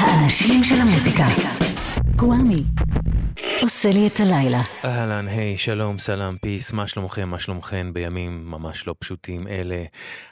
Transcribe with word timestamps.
האנשים 0.00 0.64
של 0.64 0.74
המוזיקה. 0.74 1.24
גוואמי. 2.16 2.64
עושה 3.62 3.90
לי 3.90 4.06
את 4.06 4.20
הלילה. 4.20 4.60
אהלן, 4.84 5.28
היי, 5.28 5.58
שלום, 5.58 5.98
סלאם, 5.98 6.36
פיס, 6.36 6.72
מה 6.72 6.86
שלומכם, 6.86 7.28
מה 7.28 7.38
שלומכם 7.38 7.90
בימים 7.92 8.50
ממש 8.50 8.86
לא 8.86 8.94
פשוטים 8.98 9.48
אלה. 9.48 9.84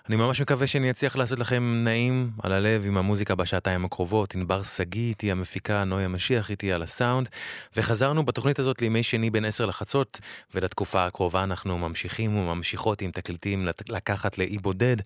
אני 0.09 0.17
ממש 0.17 0.41
מקווה 0.41 0.67
שאני 0.67 0.91
אצליח 0.91 1.17
לעשות 1.17 1.39
לכם 1.39 1.81
נעים 1.85 2.31
על 2.43 2.53
הלב 2.53 2.85
עם 2.87 2.97
המוזיקה 2.97 3.35
בשעתיים 3.35 3.85
הקרובות. 3.85 4.35
ענבר 4.35 4.63
שגיא 4.63 5.09
איתי 5.09 5.31
המפיקה, 5.31 5.85
נויה 5.85 6.09
משיח 6.09 6.51
איתי 6.51 6.73
על 6.73 6.83
הסאונד. 6.83 7.29
וחזרנו 7.77 8.25
בתוכנית 8.25 8.59
הזאת 8.59 8.83
לימי 8.83 9.03
שני 9.03 9.31
בין 9.31 9.45
עשר 9.45 9.67
לחצות, 9.67 10.21
ולתקופה 10.55 11.07
הקרובה 11.07 11.43
אנחנו 11.43 11.79
ממשיכים 11.79 12.37
וממשיכות 12.37 13.03
עם 13.03 13.11
תקליטים 13.11 13.69
לקחת 13.89 14.39
לאי 14.39 14.59
בודד 14.59 14.97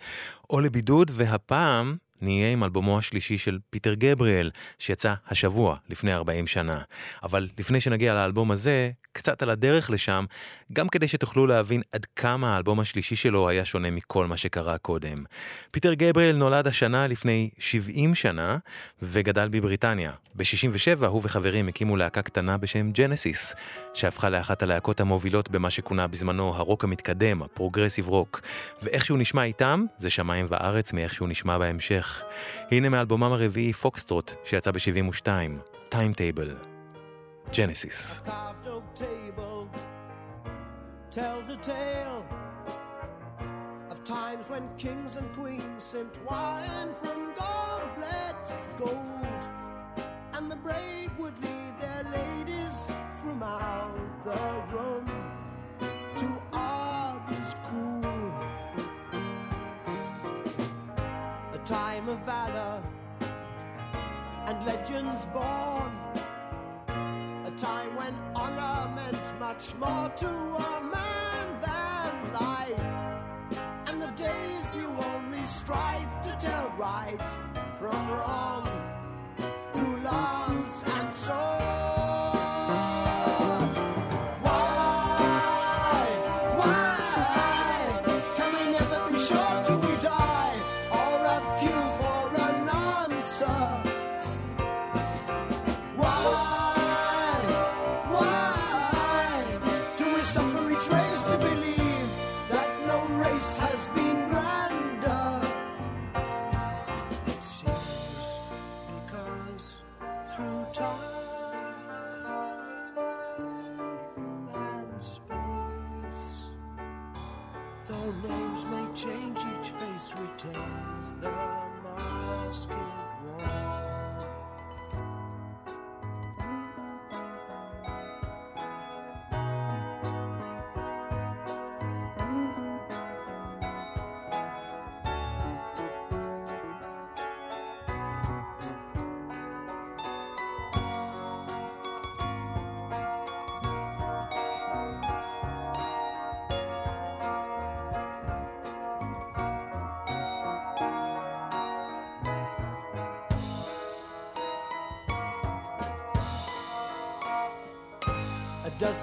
או 0.51 0.61
לבידוד, 0.61 1.11
והפעם... 1.15 1.97
נהיה 2.23 2.53
עם 2.53 2.65
אלבומו 2.65 2.99
השלישי 2.99 3.39
של 3.39 3.59
פיטר 3.71 3.95
גבריאל, 3.95 4.51
שיצא 4.79 5.15
השבוע, 5.29 5.77
לפני 5.89 6.15
40 6.15 6.47
שנה. 6.47 6.81
אבל 7.23 7.49
לפני 7.59 7.81
שנגיע 7.81 8.15
לאלבום 8.15 8.51
הזה, 8.51 8.91
קצת 9.13 9.43
על 9.43 9.51
הדרך 9.51 9.91
לשם, 9.91 10.25
גם 10.73 10.89
כדי 10.89 11.09
שתוכלו 11.09 11.47
להבין 11.47 11.83
עד 11.93 12.07
כמה 12.17 12.55
האלבום 12.55 12.81
השלישי 12.81 13.17
שלו 13.17 13.49
היה 13.49 13.65
שונה 13.65 13.91
מכל 13.91 14.27
מה 14.27 14.37
שקרה 14.37 14.79
קודם. 14.79 15.25
פיטר 15.71 15.95
גבריאל 15.95 16.37
נולד 16.37 16.67
השנה 16.67 17.07
לפני 17.07 17.51
70 17.59 18.15
שנה, 18.15 18.57
וגדל 19.03 19.49
בבריטניה. 19.49 20.13
ב-67 20.35 21.07
הוא 21.07 21.21
וחברים 21.25 21.69
הקימו 21.69 21.97
להקה 21.97 22.23
קטנה 22.23 22.59
בשם 22.59 22.91
ג'נסיס, 22.93 23.55
שהפכה 23.95 24.31
לאחת 24.31 24.63
הלהקות 24.63 25.01
המובילות 25.01 25.51
במה 25.51 25.71
שכונה 25.71 26.07
בזמנו 26.07 26.55
הרוק 26.55 26.85
המתקדם, 26.85 27.43
ה 27.43 27.48
progressive 27.48 28.09
rock. 28.09 28.41
ואיך 28.83 29.05
שהוא 29.05 29.19
נשמע 29.19 29.45
איתם, 29.45 29.85
זה 29.99 30.11
שמיים 30.11 30.47
וארץ 30.49 30.93
מאיך 30.93 31.15
שהוא 31.15 31.29
נשמע 31.29 31.59
בהמשך. 31.59 32.23
הנה 32.71 32.89
מאלבומם 32.89 33.33
הרביעי 33.33 33.73
Foxtrot, 33.73 34.33
שיצא 34.45 34.71
ב-72, 34.71 35.27
Time 35.89 36.15
Table. 36.15 36.55
Genesis. 37.53 38.21
Tells 41.13 41.51
a 41.51 41.57
tale 41.57 42.27
of 43.91 44.03
times 44.03 44.49
when 44.49 44.67
kings 44.79 45.17
and 45.17 45.31
queens 45.35 45.85
sipped 45.85 46.19
wine 46.25 46.89
from 47.03 47.35
goblets 47.35 48.67
gold, 48.79 49.51
and 50.33 50.51
the 50.51 50.57
brave 50.57 51.11
would 51.19 51.37
lead 51.45 51.75
their 51.79 52.03
ladies 52.05 52.91
from 53.23 53.43
out 53.43 53.95
the 54.25 54.75
room 54.75 55.07
to 56.17 56.43
arbors 56.55 57.57
cool. 57.69 58.35
A 61.53 61.59
time 61.67 62.09
of 62.09 62.19
valor 62.21 62.83
and 64.47 64.65
legends 64.65 65.27
born 65.27 65.93
time 67.57 67.95
when 67.97 68.15
honor 68.35 68.91
meant 68.95 69.41
much 69.41 69.75
more 69.75 70.09
to 70.17 70.29
a 70.29 70.81
man 70.81 71.61
than 71.61 72.33
life. 72.33 73.89
And 73.89 74.01
the 74.01 74.11
days 74.13 74.73
you 74.75 74.89
only 74.89 75.45
strive 75.45 76.23
to 76.23 76.37
tell 76.39 76.73
right 76.79 77.21
from 77.79 78.09
wrong 78.11 78.69
through 79.73 79.97
lance 79.97 80.85
and 80.87 81.15
sword. 81.15 81.52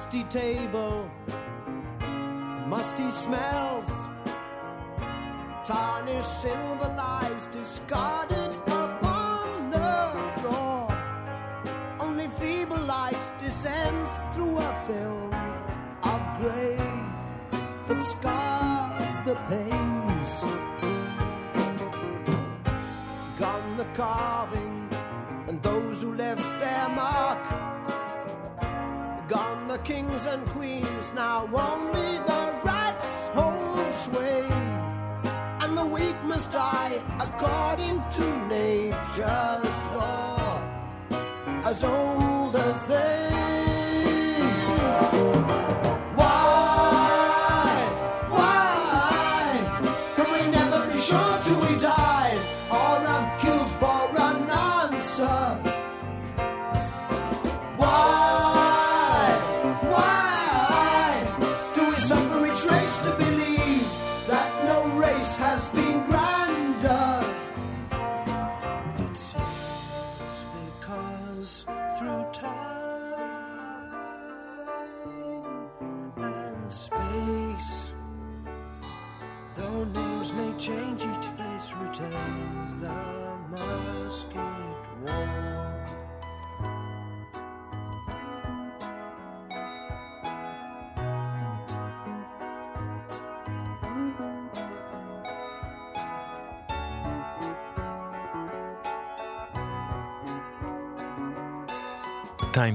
Dusty 0.10 0.24
table, 0.40 1.08
musty 2.66 3.12
smells, 3.12 3.90
tarnished 5.64 6.42
silver 6.42 6.96
lies 6.98 7.46
discarded 7.52 8.56
upon 8.66 9.70
the 9.70 10.32
floor. 10.40 10.88
Only 12.00 12.28
feeble 12.28 12.84
light 12.86 13.22
descends 13.38 14.10
through 14.34 14.58
a 14.58 14.84
film 14.88 15.32
of 16.02 16.22
grey 16.40 16.78
that 17.86 18.04
scars 18.04 19.14
the 19.28 19.36
pains. 19.48 20.42
Gone 23.38 23.78
the 23.78 23.86
carving, 23.94 24.90
and 25.48 25.62
those 25.62 26.02
who 26.02 26.16
left 26.16 26.59
kings 29.84 30.26
and 30.26 30.46
queens, 30.50 31.14
now 31.14 31.48
only 31.54 32.18
the 32.30 32.60
rats 32.64 33.30
hold 33.34 33.96
sway. 33.96 34.44
And 35.62 35.78
the 35.78 35.86
weak 35.86 36.16
must 36.24 36.52
die 36.52 37.02
according 37.20 38.04
to 38.18 38.48
nature's 38.48 39.84
law, 39.96 40.62
as 41.66 41.84
old 41.84 42.56
as 42.56 42.86
they. 42.86 43.39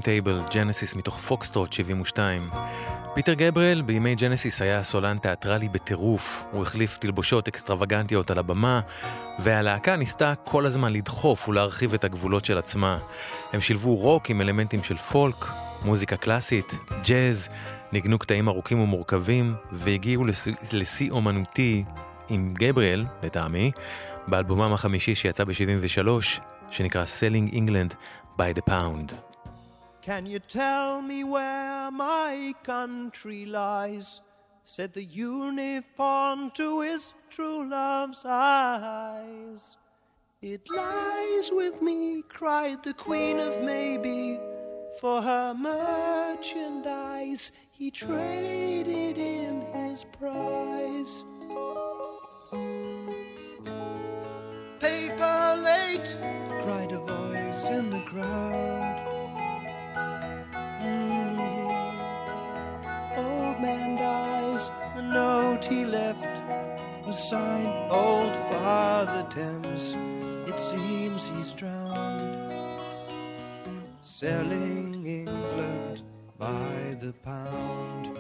Time 0.05 0.19
Table, 0.19 0.41
ג'נסיס 0.55 0.95
מתוך 0.95 1.19
Foxtrot 1.19 1.73
72. 1.73 2.49
פיטר 3.15 3.35
גבריאל 3.35 3.83
בימי 3.83 4.15
ג'נסיס 4.15 4.63
היה 4.63 4.83
סולן 4.83 5.19
תיאטרלי 5.19 5.69
בטירוף. 5.69 6.45
הוא 6.51 6.63
החליף 6.63 6.99
תלבושות 6.99 7.49
אקסטרווגנטיות 7.49 8.31
על 8.31 8.39
הבמה, 8.39 8.81
והלהקה 9.39 9.97
ניסתה 9.97 10.35
כל 10.45 10.67
הזמן 10.67 10.93
לדחוף 10.93 11.49
ולהרחיב 11.49 11.95
את 11.95 12.05
הגבולות 12.05 12.45
של 12.45 12.59
עצמה. 12.59 12.99
הם 13.53 13.61
שילבו 13.61 13.97
רוק 13.97 14.31
עם 14.31 14.41
אלמנטים 14.41 14.83
של 14.83 14.97
פולק, 14.97 15.47
מוזיקה 15.85 16.17
קלאסית, 16.17 16.79
ג'אז, 17.09 17.49
ניגנו 17.93 18.19
קטעים 18.19 18.49
ארוכים 18.49 18.81
ומורכבים, 18.81 19.55
והגיעו 19.73 20.25
לשיא 20.73 21.11
אומנותי 21.11 21.85
עם 22.29 22.55
גבריאל, 22.59 23.05
לטעמי, 23.23 23.71
באלבומם 24.29 24.73
החמישי 24.73 25.15
שיצא 25.15 25.45
ב-73, 25.45 26.09
שנקרא 26.71 27.05
Selling 27.05 27.53
England 27.53 27.95
by 28.39 28.59
the 28.59 28.71
Pound. 28.71 29.34
Can 30.05 30.27
you 30.27 30.39
tell 30.39 31.01
me 31.01 31.25
where 31.25 31.91
my 31.91 32.55
country 32.63 33.47
lies? 33.47 34.21
Said 34.67 34.93
the 34.93 35.03
uniform 35.03 36.51
to 36.57 36.83
his 36.83 37.15
true 37.31 37.67
love's 37.67 38.23
eyes. 38.27 39.79
It 40.43 40.69
lies 40.69 41.51
with 41.51 41.81
me, 41.81 42.23
cried 42.29 42.83
the 42.83 42.93
Queen 42.93 43.39
of 43.39 43.63
Maybe. 43.63 44.39
For 45.01 45.23
her 45.23 45.55
merchandise, 45.55 47.51
he 47.71 47.91
traded 47.91 49.17
in 49.17 49.63
his 49.73 50.05
prize. 50.05 51.25
Paper 54.81 55.63
late, 55.65 56.19
cried 56.63 56.93
a 56.93 56.99
voice 56.99 57.71
in 57.71 57.89
the 57.89 58.03
crowd. 58.05 58.74
Signed 67.19 67.91
Old 67.91 68.35
Father 68.51 69.27
Thames. 69.31 69.95
It 70.49 70.59
seems 70.59 71.29
he's 71.29 71.53
drowned, 71.53 72.21
selling 74.01 75.07
England 75.07 76.03
by 76.39 76.97
the 77.01 77.13
pound. 77.23 78.19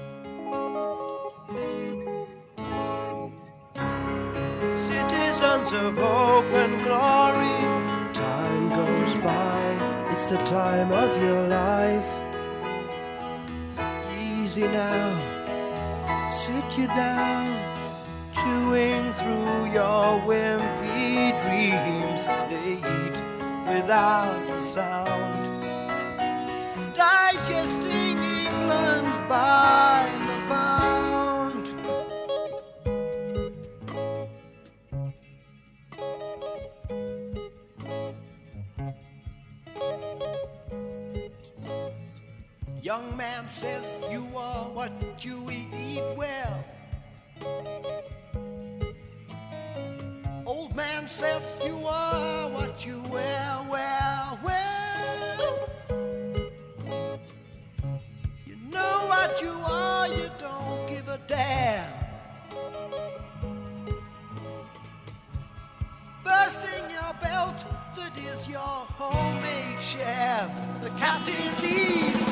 Citizens 4.76 5.73
of 5.73 5.96
hope 5.96 6.52
and 6.62 6.82
glory, 6.85 7.58
time 8.14 8.69
goes 8.70 9.14
by, 9.17 10.08
it's 10.11 10.26
the 10.26 10.38
time 10.38 10.93
of 10.93 11.23
your 11.23 11.49
life. 11.49 12.11
Easy 14.19 14.62
now 14.62 15.35
sit 16.44 16.79
you 16.79 16.87
down, 16.88 17.74
chewing 18.44 19.11
through 19.14 19.73
your 19.73 20.20
wimpy 20.29 21.32
dreams. 21.41 22.20
They 22.50 22.73
eat 22.76 23.17
without 23.67 24.44
a 24.50 24.61
sound, 24.75 25.62
digesting 26.94 28.19
England 28.44 29.08
by 29.29 30.11
the 30.29 30.38
pound. 30.52 31.64
Young 42.82 43.17
man 43.17 43.49
says 43.49 43.99
you 44.11 44.26
are 44.37 44.69
what 44.69 44.93
you 45.25 45.50
eat 45.50 46.05
well. 46.14 46.64
Old 50.56 50.77
man 50.77 51.09
says 51.09 51.56
you 51.67 51.85
are 51.85 52.49
what 52.49 52.87
you 52.87 53.03
wear 53.11 53.59
well, 53.69 54.39
well. 54.45 55.69
You 58.47 58.56
know 58.71 59.06
what 59.09 59.43
you 59.43 59.51
are, 59.51 60.06
you 60.06 60.31
don't 60.39 60.87
give 60.87 61.09
a 61.09 61.19
damn. 61.27 61.91
Bursting 66.23 66.89
your 66.89 67.12
belt, 67.21 67.65
that 67.97 68.17
is 68.17 68.49
your 68.49 68.77
homemade 69.01 69.81
sham. 69.81 70.51
The 70.85 70.91
captain 70.91 71.62
leaves 71.62 72.24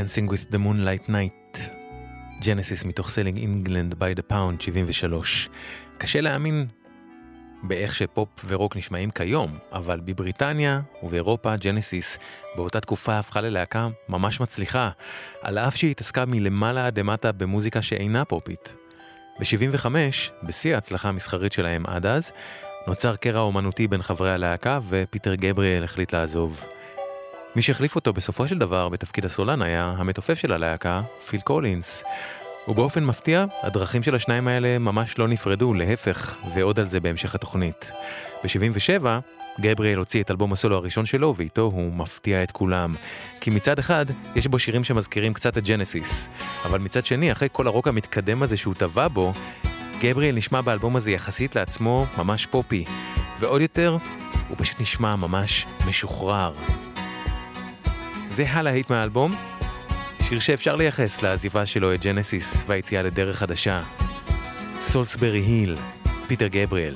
Dancing 0.00 0.28
with 0.32 0.54
the 0.54 0.58
Moonlit 0.58 1.10
Knight. 1.10 1.70
ג'נסיס 2.42 2.84
מתוך 2.84 3.08
Selling 3.08 3.38
England 3.38 3.94
by 3.94 4.18
the 4.18 4.32
Pound 4.32 4.62
73. 4.62 5.48
קשה 5.98 6.20
להאמין 6.20 6.66
באיך 7.62 7.94
שפופ 7.94 8.44
ורוק 8.48 8.76
נשמעים 8.76 9.10
כיום, 9.10 9.58
אבל 9.72 10.00
בבריטניה 10.04 10.80
ובאירופה 11.02 11.56
ג'נסיס 11.56 12.18
באותה 12.56 12.80
תקופה 12.80 13.18
הפכה 13.18 13.40
ללהקה 13.40 13.88
ממש 14.08 14.40
מצליחה, 14.40 14.90
על 15.42 15.58
אף 15.58 15.76
שהיא 15.76 15.90
התעסקה 15.90 16.24
מלמעלה 16.26 16.86
עד 16.86 16.98
למטה 16.98 17.32
במוזיקה 17.32 17.82
שאינה 17.82 18.24
פופית. 18.24 18.74
ב-75, 19.38 19.86
בשיא 20.42 20.74
ההצלחה 20.74 21.08
המסחרית 21.08 21.52
שלהם 21.52 21.86
עד 21.86 22.06
אז, 22.06 22.32
נוצר 22.86 23.16
קרע 23.16 23.40
אומנותי 23.40 23.88
בין 23.88 24.02
חברי 24.02 24.32
הלהקה 24.32 24.78
ופיטר 24.88 25.34
גבריאל 25.34 25.84
החליט 25.84 26.14
לעזוב. 26.14 26.64
מי 27.56 27.62
שהחליף 27.62 27.96
אותו 27.96 28.12
בסופו 28.12 28.48
של 28.48 28.58
דבר 28.58 28.88
בתפקיד 28.88 29.24
הסולן 29.24 29.62
היה 29.62 29.94
המתופף 29.98 30.38
של 30.38 30.52
הלהקה, 30.52 31.02
פיל 31.28 31.40
קולינס. 31.40 32.04
ובאופן 32.68 33.04
מפתיע, 33.04 33.44
הדרכים 33.62 34.02
של 34.02 34.14
השניים 34.14 34.48
האלה 34.48 34.78
ממש 34.78 35.18
לא 35.18 35.28
נפרדו, 35.28 35.74
להפך, 35.74 36.36
ועוד 36.54 36.80
על 36.80 36.86
זה 36.86 37.00
בהמשך 37.00 37.34
התוכנית. 37.34 37.92
ב-77, 38.44 39.04
גבריאל 39.60 39.98
הוציא 39.98 40.22
את 40.22 40.30
אלבום 40.30 40.52
הסולו 40.52 40.76
הראשון 40.76 41.04
שלו, 41.04 41.34
ואיתו 41.36 41.62
הוא 41.62 41.92
מפתיע 41.92 42.42
את 42.42 42.50
כולם. 42.50 42.94
כי 43.40 43.50
מצד 43.50 43.78
אחד, 43.78 44.06
יש 44.36 44.46
בו 44.46 44.58
שירים 44.58 44.84
שמזכירים 44.84 45.34
קצת 45.34 45.58
את 45.58 45.64
ג'נסיס, 45.64 46.28
אבל 46.64 46.78
מצד 46.78 47.06
שני, 47.06 47.32
אחרי 47.32 47.48
כל 47.52 47.66
הרוק 47.66 47.88
המתקדם 47.88 48.42
הזה 48.42 48.56
שהוא 48.56 48.74
טבע 48.74 49.08
בו, 49.08 49.32
גבריאל 50.00 50.34
נשמע 50.34 50.60
באלבום 50.60 50.96
הזה 50.96 51.10
יחסית 51.10 51.56
לעצמו 51.56 52.06
ממש 52.18 52.46
פופי. 52.46 52.84
ועוד 53.40 53.60
יותר, 53.60 53.96
הוא 54.48 54.56
פשוט 54.60 54.80
נשמע 54.80 55.16
ממש 55.16 55.66
משוחרר. 55.86 56.52
זה 58.30 58.44
הלהיט 58.48 58.90
מהאלבום, 58.90 59.30
שיר 60.22 60.40
שאפשר 60.40 60.76
לייחס 60.76 61.22
לעזיבה 61.22 61.66
שלו 61.66 61.94
את 61.94 62.04
ג'נסיס 62.04 62.62
והיציאה 62.66 63.02
לדרך 63.02 63.38
חדשה. 63.38 63.82
סולסברי 64.80 65.40
היל, 65.40 65.76
פיטר 66.26 66.46
גבריאל. 66.46 66.94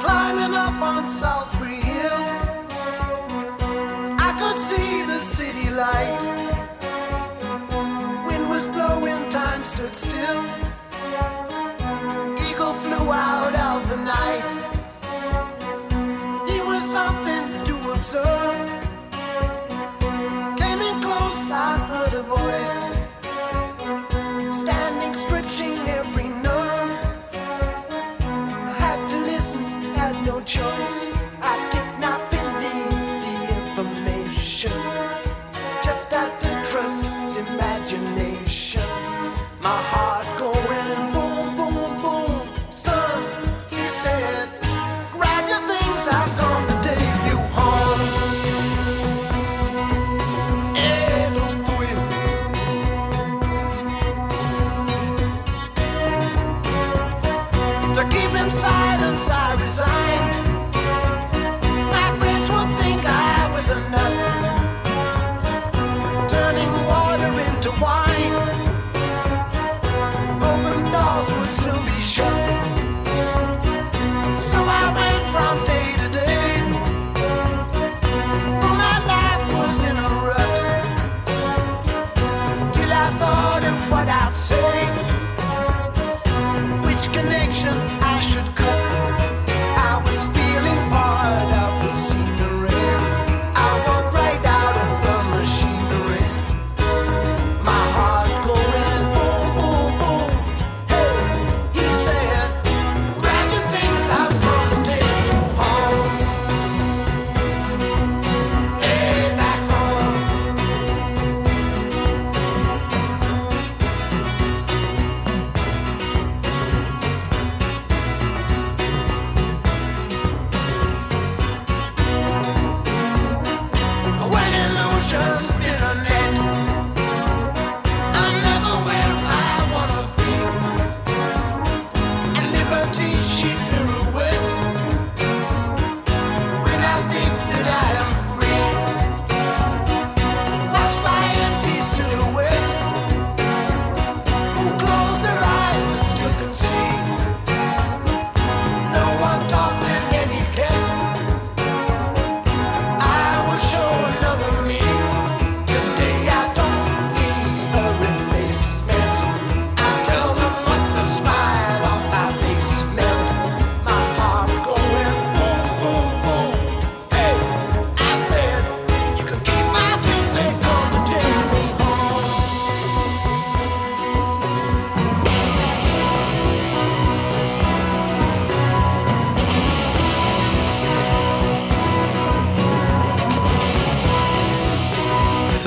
Climbing 0.00 0.54
up 0.64 0.82
on 0.82 1.04
Salisbury 1.20 1.61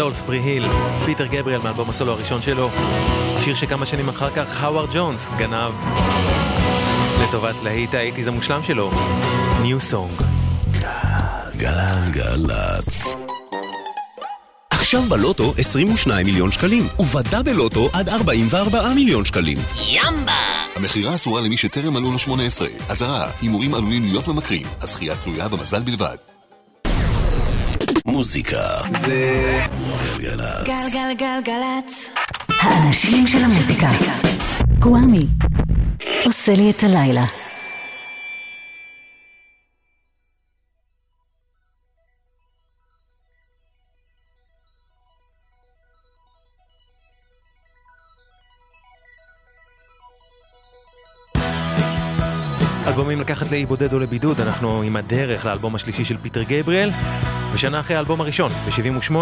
Solsbury 0.06 0.40
Hill, 0.40 0.66
פיטר 1.06 1.26
גבריאל 1.26 1.62
מאלבום 1.62 1.90
הסולו 1.90 2.12
הראשון 2.12 2.42
שלו, 2.42 2.70
שיר 3.44 3.56
שכמה 3.56 3.86
שנים 3.86 4.10
אחר 4.10 4.30
כך 4.30 4.64
האווארד 4.64 4.90
ג'ונס 4.94 5.32
גנב 5.38 5.74
לטובת 7.24 7.56
להיט 7.64 7.94
האייטיז 7.94 8.28
המושלם 8.28 8.64
שלו, 8.64 8.92
New 9.62 9.80
Song. 9.80 10.22
גלגלצ. 11.58 13.16
עכשיו 14.70 15.02
בלוטו 15.02 15.54
22 15.58 16.26
מיליון 16.26 16.52
שקלים, 16.52 16.88
ובדאבל 17.00 17.54
לוטו 17.54 17.90
עד 17.94 18.10
44 18.10 18.94
מיליון 18.96 19.26
שקלים. 19.26 19.58
המכירה 20.76 21.16
אסורה 21.16 21.42
למי 21.42 21.58
שטרם 21.58 21.94
מלאו 21.94 22.12
לו 22.12 22.20
18. 22.20 22.68
אזהרה, 22.90 23.28
הימורים 23.42 23.74
עלולים 23.74 24.04
להיות 24.04 24.28
ממכרים. 24.28 24.68
הזכייה 24.82 25.16
תלויה 25.16 25.48
במזל 25.48 25.82
בלבד. 25.82 26.35
המוזיקה 28.16 28.68
זה 29.00 29.66
גלגלצ. 30.18 30.68
גלגלגלגלצ. 30.68 32.10
האנשים 32.62 33.28
של 33.28 33.38
המוזיקה. 33.38 33.90
גוואמי. 34.80 35.28
עושה 36.26 36.52
לי 36.56 36.72
את 36.72 36.84
הלילה. 36.84 37.26
אלבומים 52.88 53.20
לקחת 53.20 53.52
לאי 53.52 53.66
בודד 53.66 53.94
או 53.94 54.00
לבידוד, 54.00 54.42
אנחנו 54.42 54.82
עם 54.82 54.96
הדרך 54.96 55.46
לאלבום 55.46 55.76
השלישי 55.76 56.06
של 56.06 56.18
פיטר 56.18 56.44
גבריאל. 56.44 56.90
ושנה 57.56 57.80
אחרי 57.80 57.96
האלבום 57.96 58.22
הראשון, 58.22 58.52
ב-78, 58.52 59.14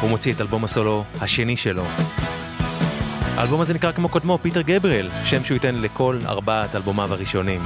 הוא 0.00 0.10
מוציא 0.10 0.32
את 0.32 0.40
אלבום 0.40 0.64
הסולו 0.64 1.04
השני 1.20 1.56
שלו. 1.56 1.84
האלבום 3.36 3.60
הזה 3.60 3.74
נקרא 3.74 3.92
כמו 3.92 4.08
קודמו, 4.08 4.38
פיטר 4.42 4.60
גבריאל, 4.60 5.10
שם 5.24 5.44
שהוא 5.44 5.54
ייתן 5.54 5.74
לכל 5.74 6.18
ארבעת 6.26 6.76
אלבומיו 6.76 7.12
הראשונים. 7.12 7.62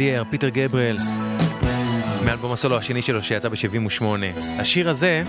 D.I.Y, 0.00 0.22
פיטר 0.30 0.48
גבריאל, 0.48 0.96
מאלבום 2.24 2.52
הסולו 2.52 2.76
השני 2.76 3.02
שלו 3.02 3.22
שיצא 3.22 3.48
ב-78. 3.48 4.04
השיר 4.58 4.90
הזה, 4.90 5.22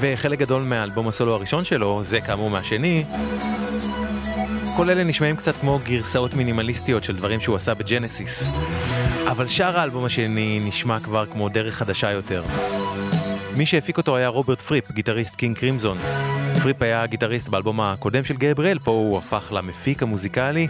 וחלק 0.00 0.38
גדול 0.38 0.62
מהאלבום 0.62 1.08
הסולו 1.08 1.32
הראשון 1.32 1.64
שלו, 1.64 2.00
זה 2.02 2.20
כאמור 2.20 2.50
מהשני, 2.50 3.04
כל 4.76 4.90
אלה 4.90 5.04
נשמעים 5.04 5.36
קצת 5.36 5.56
כמו 5.56 5.80
גרסאות 5.84 6.34
מינימליסטיות 6.34 7.04
של 7.04 7.16
דברים 7.16 7.40
שהוא 7.40 7.56
עשה 7.56 7.74
בג'נסיס. 7.74 8.52
אבל 9.30 9.46
שאר 9.46 9.78
האלבום 9.78 10.04
השני 10.04 10.60
נשמע 10.64 11.00
כבר 11.00 11.26
כמו 11.26 11.48
דרך 11.48 11.74
חדשה 11.74 12.10
יותר. 12.10 12.42
מי 13.56 13.66
שהפיק 13.66 13.96
אותו 13.96 14.16
היה 14.16 14.28
רוברט 14.28 14.60
פריפ, 14.60 14.92
גיטריסט 14.92 15.34
קינג 15.34 15.58
קרימזון. 15.58 15.98
פריפ 16.62 16.82
היה 16.82 17.06
גיטריסט 17.06 17.48
באלבום 17.48 17.80
הקודם 17.80 18.24
של 18.24 18.36
גבריאל, 18.36 18.78
פה 18.78 18.90
הוא 18.90 19.18
הפך 19.18 19.52
למפיק 19.52 20.02
המוזיקלי, 20.02 20.68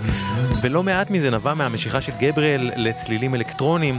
ולא 0.63 0.83
מעט 0.83 1.11
מזה 1.11 1.31
נבע 1.31 1.55
מהמשיכה 1.55 2.01
של 2.01 2.13
גבריאל 2.21 2.71
לצלילים 2.77 3.35
אלקטרונים 3.35 3.99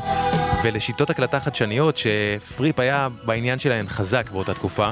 ולשיטות 0.63 1.10
הקלטה 1.10 1.39
חדשניות 1.39 1.98
שפריפ 1.98 2.80
היה 2.80 3.08
בעניין 3.26 3.60
שלהן 3.60 3.88
חזק 3.88 4.32
באותה 4.32 4.54
תקופה. 4.54 4.89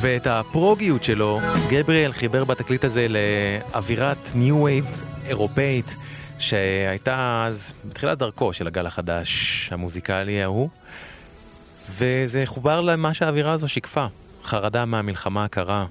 ואת 0.00 0.26
הפרוגיות 0.26 1.02
שלו, 1.02 1.40
גבריאל 1.68 2.12
חיבר 2.12 2.44
בתקליט 2.44 2.84
הזה 2.84 3.06
לאווירת 3.08 4.30
new 4.34 4.62
wave 4.62 5.06
אירופאית, 5.26 5.96
שהייתה 6.38 7.44
אז 7.48 7.72
בתחילת 7.84 8.18
דרכו 8.18 8.52
של 8.52 8.66
הגל 8.66 8.86
החדש 8.86 9.68
המוזיקלי 9.72 10.42
ההוא. 10.42 10.68
וזה 11.90 12.42
חובר 12.46 12.80
למה 12.80 13.14
שהאווירה 13.14 13.52
הזו 13.52 13.68
שיקפה, 13.68 14.06
חרדה 14.46 14.84
מהמלחמה 14.84 15.44
הקרה 15.44 15.86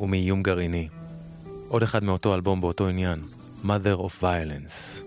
ומאיום 0.00 0.42
גרעיני. 0.42 0.88
עוד 1.68 1.82
אחד 1.82 2.04
מאותו 2.04 2.34
אלבום 2.34 2.60
באותו 2.60 2.88
עניין, 2.88 3.18
Mother 3.64 4.00
of 4.00 4.22
Violence. 4.22 5.02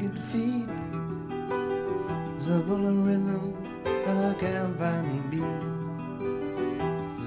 A 0.00 0.20
feet 0.32 0.68
full 2.66 2.86
of 2.90 2.98
rhythm, 3.06 3.44
but 4.04 4.16
I 4.28 4.34
can't 4.40 4.78
find 4.78 5.04
the 5.04 5.36
beat. 5.36 5.77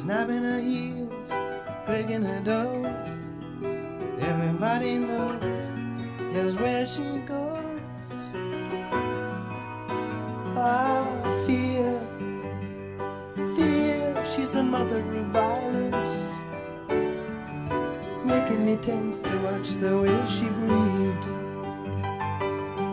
snapping 0.01 0.41
her 0.41 0.59
heels, 0.59 1.11
clicking 1.85 2.23
her 2.23 2.41
toes. 2.43 2.87
Everybody 4.19 4.97
knows 4.97 5.39
just 6.33 6.59
where 6.59 6.87
she 6.87 7.03
goes. 7.27 7.81
Ah, 10.57 11.05
fear, 11.45 12.01
fear, 13.55 14.25
she's 14.25 14.51
the 14.53 14.63
mother 14.63 15.01
of 15.01 15.25
violence. 15.27 16.15
Making 18.25 18.65
me 18.65 18.77
tense 18.77 19.21
to 19.21 19.37
watch 19.43 19.69
the 19.81 20.01
way 20.01 20.17
she 20.27 20.45
breathed. 20.45 21.25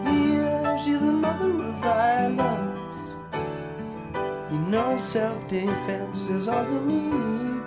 Fear, 0.04 0.78
she's 0.84 1.00
the 1.00 1.12
mother 1.12 1.68
of 1.68 1.74
violence. 1.76 2.77
You 4.50 4.58
know 4.60 4.96
self-defense 4.96 6.30
is 6.30 6.48
all 6.48 6.64
you 6.64 6.80
need. 6.80 7.62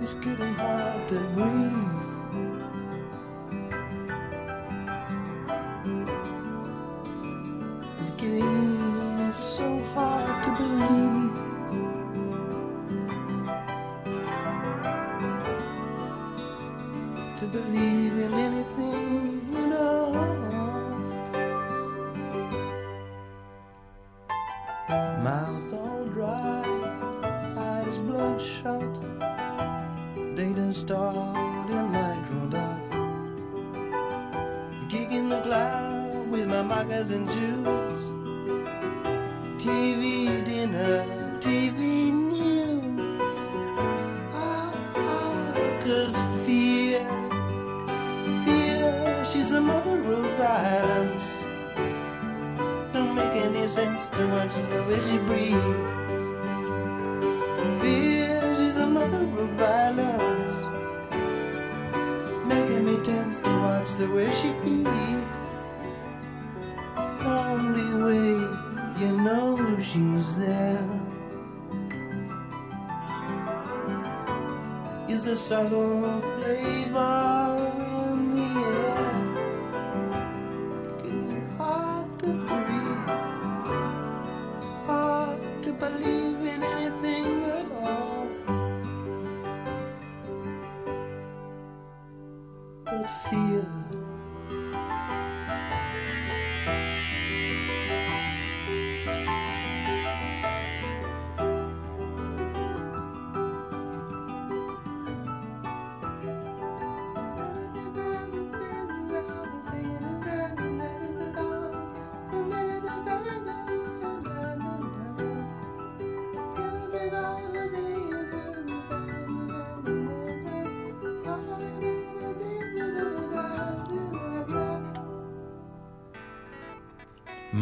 It's 0.00 0.14
getting 0.14 0.54
hard 0.54 1.08
to 1.08 1.20
breathe. 1.36 2.17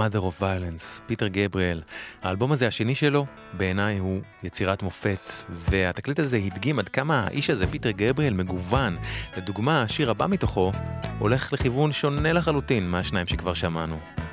Mother 0.07 0.19
of 0.19 0.40
Violence, 0.42 1.01
פיטר 1.07 1.29
גבריאל. 1.29 1.83
האלבום 2.23 2.53
הזה, 2.53 2.66
השני 2.66 2.95
שלו, 2.95 3.27
בעיניי 3.53 3.99
הוא 3.99 4.21
יצירת 4.42 4.83
מופת, 4.83 5.33
והתקליט 5.51 6.19
הזה 6.19 6.37
הדגים 6.37 6.79
עד 6.79 6.88
כמה 6.88 7.27
האיש 7.27 7.51
הזה, 7.51 7.66
פיטר 7.66 7.90
גבריאל, 7.90 8.35
מגוון. 8.35 8.97
לדוגמה, 9.37 9.83
השיר 9.83 10.11
הבא 10.11 10.27
מתוכו 10.27 10.73
הולך 11.19 11.53
לכיוון 11.53 11.92
שונה 11.92 12.33
לחלוטין 12.33 12.90
מהשניים 12.90 13.27
שכבר 13.27 13.55
שמענו. 13.55 14.26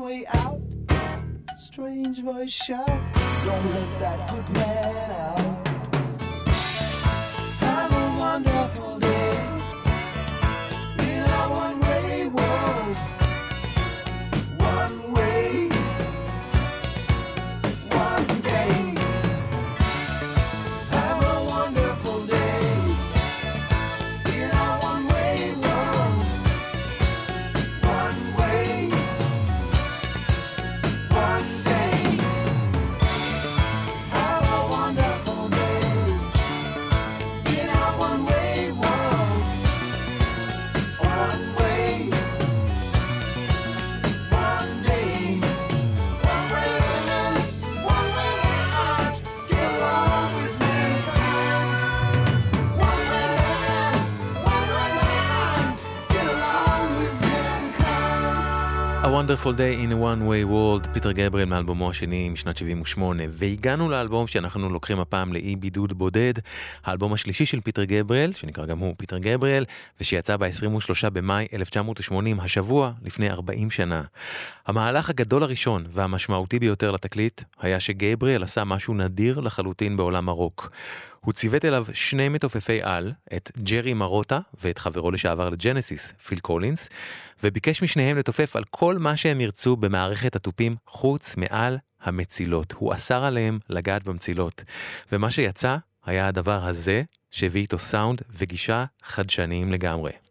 way 0.00 0.24
out. 0.34 0.60
Strange 1.58 2.22
voice 2.22 2.50
shout. 2.50 2.86
Don't 2.86 3.74
let 3.74 4.00
that 4.00 4.30
good 4.30 4.48
man. 4.54 4.69
A 59.20 59.23
Wonderful 59.23 59.52
Day 59.52 59.74
in 59.84 59.92
a 59.92 59.96
One-Way 59.96 60.52
World, 60.52 60.92
פיטר 60.92 61.12
גבריאל 61.12 61.48
מאלבומו 61.48 61.90
השני 61.90 62.28
משנת 62.28 62.56
78, 62.56 63.22
והגענו 63.30 63.88
לאלבום 63.88 64.26
שאנחנו 64.26 64.68
לוקחים 64.68 65.00
הפעם 65.00 65.32
לאי 65.32 65.56
בידוד 65.56 65.92
בודד, 65.92 66.34
האלבום 66.84 67.12
השלישי 67.12 67.46
של 67.46 67.60
פיטר 67.60 67.84
גבריאל, 67.84 68.32
שנקרא 68.32 68.66
גם 68.66 68.78
הוא 68.78 68.94
פיטר 68.98 69.18
גבריאל, 69.18 69.64
ושיצא 70.00 70.36
ב-23 70.36 71.10
במאי 71.12 71.46
1980, 71.52 72.40
השבוע 72.40 72.92
לפני 73.02 73.30
40 73.30 73.70
שנה. 73.70 74.02
המהלך 74.66 75.10
הגדול 75.10 75.42
הראשון 75.42 75.84
והמשמעותי 75.90 76.58
ביותר 76.58 76.90
לתקליט, 76.90 77.42
היה 77.60 77.80
שגבריאל 77.80 78.42
עשה 78.42 78.64
משהו 78.64 78.94
נדיר 78.94 79.40
לחלוטין 79.40 79.96
בעולם 79.96 80.28
הרוק. 80.28 80.70
הוא 81.24 81.32
ציוות 81.32 81.64
אליו 81.64 81.86
שני 81.92 82.28
מתופפי 82.28 82.82
על, 82.82 83.12
את 83.36 83.50
ג'רי 83.62 83.94
מרוטה 83.94 84.38
ואת 84.62 84.78
חברו 84.78 85.10
לשעבר 85.10 85.48
לג'נסיס, 85.48 86.12
פיל 86.12 86.38
קולינס, 86.38 86.88
וביקש 87.42 87.82
משניהם 87.82 88.18
לתופף 88.18 88.56
על 88.56 88.64
כל 88.70 88.98
מה 88.98 89.16
שהם 89.16 89.40
ירצו 89.40 89.76
במערכת 89.76 90.36
התופים 90.36 90.76
חוץ 90.86 91.36
מעל 91.36 91.78
המצילות. 92.02 92.72
הוא 92.72 92.94
אסר 92.94 93.24
עליהם 93.24 93.58
לגעת 93.68 94.04
במצילות. 94.04 94.64
ומה 95.12 95.30
שיצא 95.30 95.76
היה 96.04 96.28
הדבר 96.28 96.64
הזה, 96.64 97.02
שהביא 97.30 97.60
איתו 97.60 97.78
סאונד 97.78 98.22
וגישה 98.30 98.84
חדשניים 99.02 99.72
לגמרי. 99.72 100.29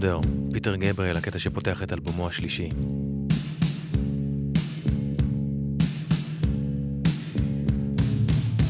Intruder, 0.00 0.20
פיטר 0.52 0.76
גבריאל, 0.76 1.16
הקטע 1.16 1.38
שפותח 1.38 1.82
את 1.82 1.92
אלבומו 1.92 2.28
השלישי. 2.28 2.70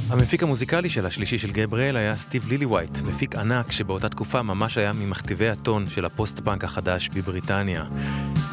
המפיק 0.08 0.42
המוזיקלי 0.42 0.90
של 0.90 1.06
השלישי 1.06 1.38
של 1.38 1.50
גבריאל 1.50 1.96
היה 1.96 2.16
סטיב 2.16 2.48
לילי-ווייט, 2.48 3.00
מפיק 3.00 3.36
ענק 3.36 3.72
שבאותה 3.72 4.08
תקופה 4.08 4.42
ממש 4.42 4.78
היה 4.78 4.92
ממכתיבי 4.92 5.48
הטון 5.48 5.86
של 5.86 6.04
הפוסט-פאנק 6.04 6.64
החדש 6.64 7.08
בבריטניה. 7.08 7.84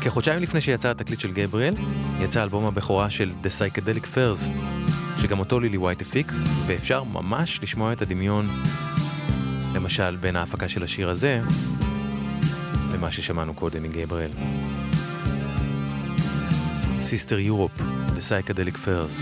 כחודשיים 0.02 0.40
לפני 0.40 0.62
שיצא 0.62 0.92
התקליט 0.92 1.20
של 1.20 1.32
גבריאל, 1.34 1.74
יצא 2.20 2.44
אלבום 2.44 2.66
הבכורה 2.66 3.10
של 3.10 3.30
The 3.44 3.48
Psychedelic 3.48 4.04
Furs, 4.04 4.60
שגם 5.22 5.40
אותו 5.40 5.60
לילי-ווייט 5.60 6.02
הפיק, 6.02 6.32
ואפשר 6.68 7.04
ממש 7.04 7.60
לשמוע 7.64 7.94
את 7.94 8.02
הדמיון, 8.02 8.50
למשל 9.74 10.16
בין 10.16 10.36
ההפקה 10.36 10.68
של 10.68 10.84
השיר 10.84 11.10
הזה 11.10 11.42
למה 12.98 13.12
ששמענו 13.12 13.54
קודם 13.54 13.84
מגבריאל. 13.84 14.32
סיסטר 17.02 17.40
יורופ, 17.40 17.72
The 18.06 18.20
Psychedelic 18.20 18.76
Fairs. 18.86 19.16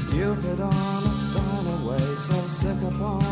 Stupid 0.00 0.60
on 0.60 0.74
honest, 0.84 1.36
away, 1.74 2.06
so 2.26 2.38
sick 2.58 2.80
upon 2.90 3.31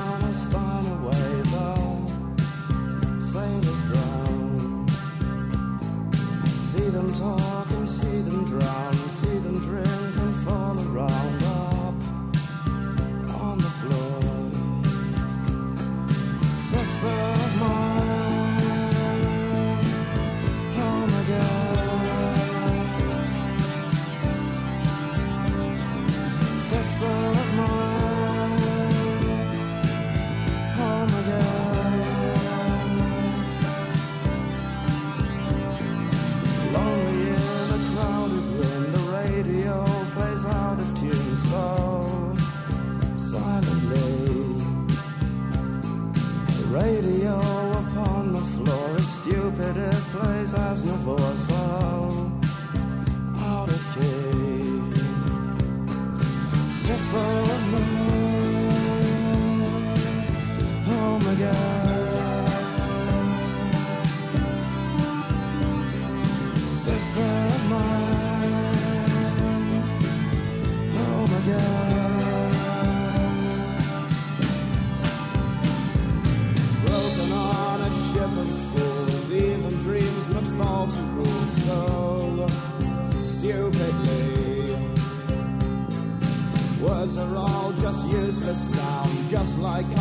just 89.30 89.60
like 89.60 89.99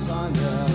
eyes 0.00 0.10
on 0.10 0.32
the 0.32 0.69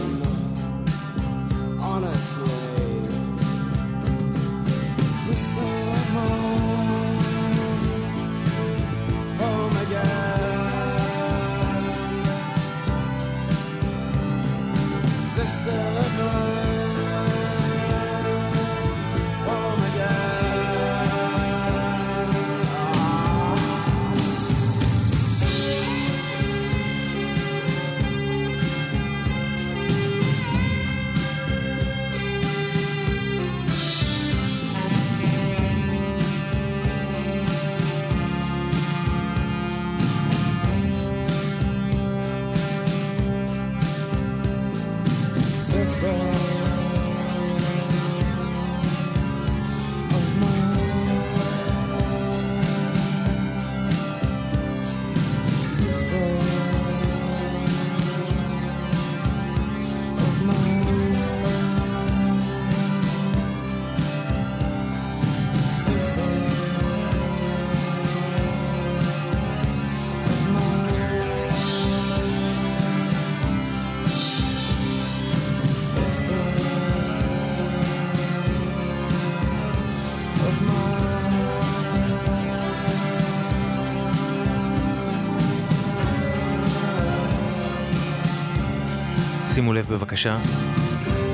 לב 89.76 89.88
בבקשה. 89.90 90.38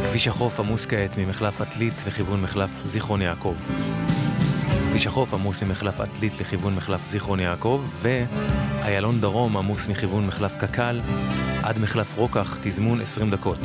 כביש 0.08 0.28
החוף 0.28 0.60
עמוס 0.60 0.86
כעת 0.86 1.18
ממחלף 1.18 1.62
עתלית 1.62 1.94
לכיוון 2.08 2.42
מחלף 2.42 2.70
זיכרון 2.84 3.22
יעקב. 3.22 3.56
כביש 4.90 5.08
החוף 5.08 5.34
עמוס 5.34 5.64
ממחלף 5.64 6.00
עתלית 6.00 6.42
לכיוון 6.42 6.76
מחלף 6.76 7.08
זיכרון 7.08 7.40
יעקב, 7.40 7.84
ואיילון 8.02 9.22
דרום 9.22 9.58
עמוס 9.58 9.88
מכיוון 9.88 10.28
מחלף 10.28 10.52
קק"ל 10.60 11.00
עד 11.64 11.80
מחלף 11.80 12.18
רוקח, 12.18 12.58
תזמון 12.64 13.02
20 13.02 13.32
דקות. 13.32 13.60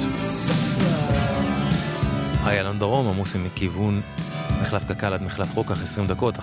איילון 2.46 2.78
דרום 2.78 3.08
עמוס 3.08 3.36
מכיוון 3.36 4.00
מחלף 4.62 4.84
קק"ל 4.84 5.12
עד 5.12 5.22
מחלף 5.22 5.54
רוקח 5.54 5.82
20 5.82 6.06
דקות, 6.06 6.38
1-800-891-8 6.38 6.42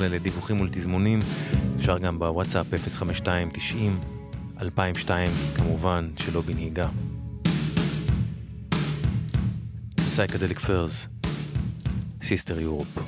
לדיווחים 0.00 0.60
ולתזמונים, 0.60 1.18
אפשר 1.76 1.98
גם 1.98 2.18
בוואטסאפ 2.18 2.66
05290. 2.96 4.17
052-90-2002, 4.58 5.10
כמובן 5.56 6.10
שלא 6.16 6.40
בנהיגה. 6.40 6.88
סייקדליק 10.00 10.58
פרס, 10.58 11.08
סיסטר 12.22 12.60
יורופ. 12.60 13.07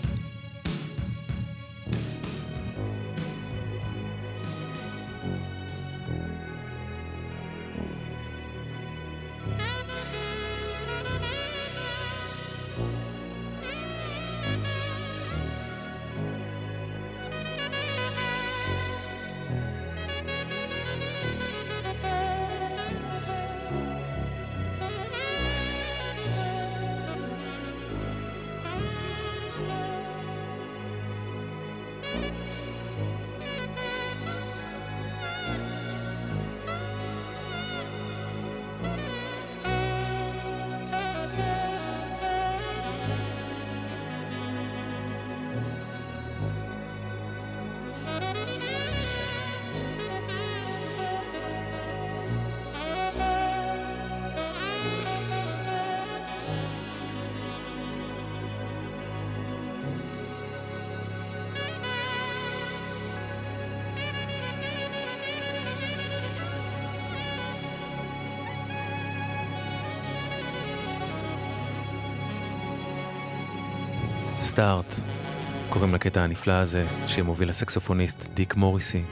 לקטע 76.00 76.20
הנפלא 76.20 76.52
הזה 76.52 76.86
שמוביל 77.06 77.50
הסקסופוניסט 77.50 78.26
דיק 78.34 78.54
מוריסי. 78.54 79.02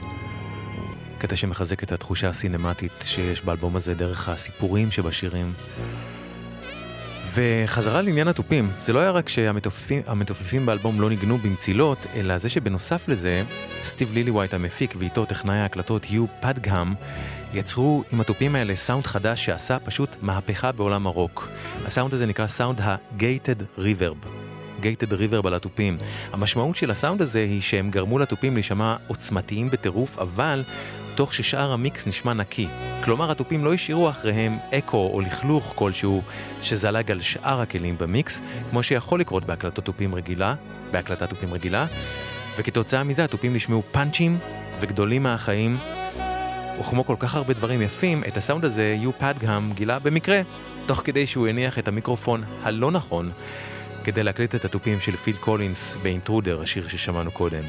קטע 1.17 1.35
שמחזק 1.35 1.83
את 1.83 1.91
התחושה 1.91 2.29
הסינמטית 2.29 2.91
שיש 3.01 3.41
באלבום 3.41 3.75
הזה 3.75 3.93
דרך 3.93 4.29
הסיפורים 4.29 4.91
שבשירים. 4.91 5.53
וחזרה 7.33 8.01
לעניין 8.01 8.27
התופים, 8.27 8.71
זה 8.81 8.93
לא 8.93 8.99
היה 8.99 9.11
רק 9.11 9.29
שהמתופפים 9.29 10.65
באלבום 10.65 11.01
לא 11.01 11.09
ניגנו 11.09 11.37
במצילות, 11.37 11.97
אלא 12.15 12.37
זה 12.37 12.49
שבנוסף 12.49 13.07
לזה, 13.07 13.43
סטיב 13.83 14.13
ליליווייט 14.13 14.53
המפיק 14.53 14.93
ואיתו 14.97 15.25
טכנאי 15.25 15.57
ההקלטות 15.57 16.11
יו 16.11 16.25
פדגהם, 16.39 16.93
יצרו 17.53 18.03
עם 18.11 18.21
התופים 18.21 18.55
האלה 18.55 18.75
סאונד 18.75 19.07
חדש 19.07 19.45
שעשה 19.45 19.79
פשוט 19.79 20.15
מהפכה 20.21 20.71
בעולם 20.71 21.07
הרוק. 21.07 21.49
הסאונד 21.85 22.13
הזה 22.13 22.25
נקרא 22.25 22.47
סאונד 22.47 22.81
ה-Gated 22.81 23.79
Reverb. 23.79 24.48
ריברב 25.11 25.47
על 25.47 25.53
התופים. 25.53 25.97
המשמעות 26.31 26.75
של 26.75 26.91
הסאונד 26.91 27.21
הזה 27.21 27.39
היא 27.39 27.61
שהם 27.61 27.91
גרמו 27.91 28.19
לתופים 28.19 28.53
להישמע 28.53 28.95
עוצמתיים 29.07 29.69
בטירוף, 29.69 30.19
אבל 30.19 30.63
תוך 31.15 31.33
ששאר 31.33 31.71
המיקס 31.71 32.07
נשמע 32.07 32.33
נקי. 32.33 32.67
כלומר, 33.03 33.31
התופים 33.31 33.65
לא 33.65 33.73
השאירו 33.73 34.09
אחריהם 34.09 34.57
אקו 34.73 35.09
או 35.13 35.21
לכלוך 35.21 35.73
כלשהו 35.75 36.21
שזלג 36.61 37.11
על 37.11 37.21
שאר 37.21 37.61
הכלים 37.61 37.97
במיקס, 37.97 38.41
כמו 38.69 38.83
שיכול 38.83 39.19
לקרות 39.19 39.45
בהקלטות 39.45 39.85
תופים 39.85 40.15
רגילה, 40.15 40.55
בהקלטת 40.91 41.29
תופים 41.29 41.53
רגילה, 41.53 41.85
וכתוצאה 42.57 43.03
מזה 43.03 43.23
התופים 43.23 43.53
נשמעו 43.53 43.83
פאנצ'ים 43.91 44.37
וגדולים 44.79 45.23
מהחיים. 45.23 45.77
וכמו 46.79 47.05
כל 47.05 47.15
כך 47.19 47.35
הרבה 47.35 47.53
דברים 47.53 47.81
יפים, 47.81 48.23
את 48.27 48.37
הסאונד 48.37 48.65
הזה 48.65 48.95
יו 48.99 49.11
פאדגם 49.17 49.71
גילה 49.75 49.99
במקרה, 49.99 50.41
תוך 50.85 51.01
כדי 51.03 51.27
שהוא 51.27 51.47
הניח 51.47 51.79
את 51.79 51.87
המיקרופון 51.87 52.43
הלא 52.63 52.91
נכון 52.91 53.31
כדי 54.03 54.23
להקליט 54.23 54.55
את 54.55 54.65
התופים 54.65 54.99
של 54.99 55.15
פיל 55.15 55.35
קולינס 55.35 55.95
באינטרודר, 55.95 56.61
השיר 56.61 56.87
ששמענו 56.87 57.31
קודם. 57.31 57.63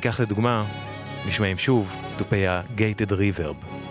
כך 0.00 0.20
לדוגמה, 0.20 0.64
נשמעים 1.26 1.58
שוב 1.58 1.94
תופי 2.16 2.46
ה-Gated 2.46 3.10
Reverb. 3.10 3.81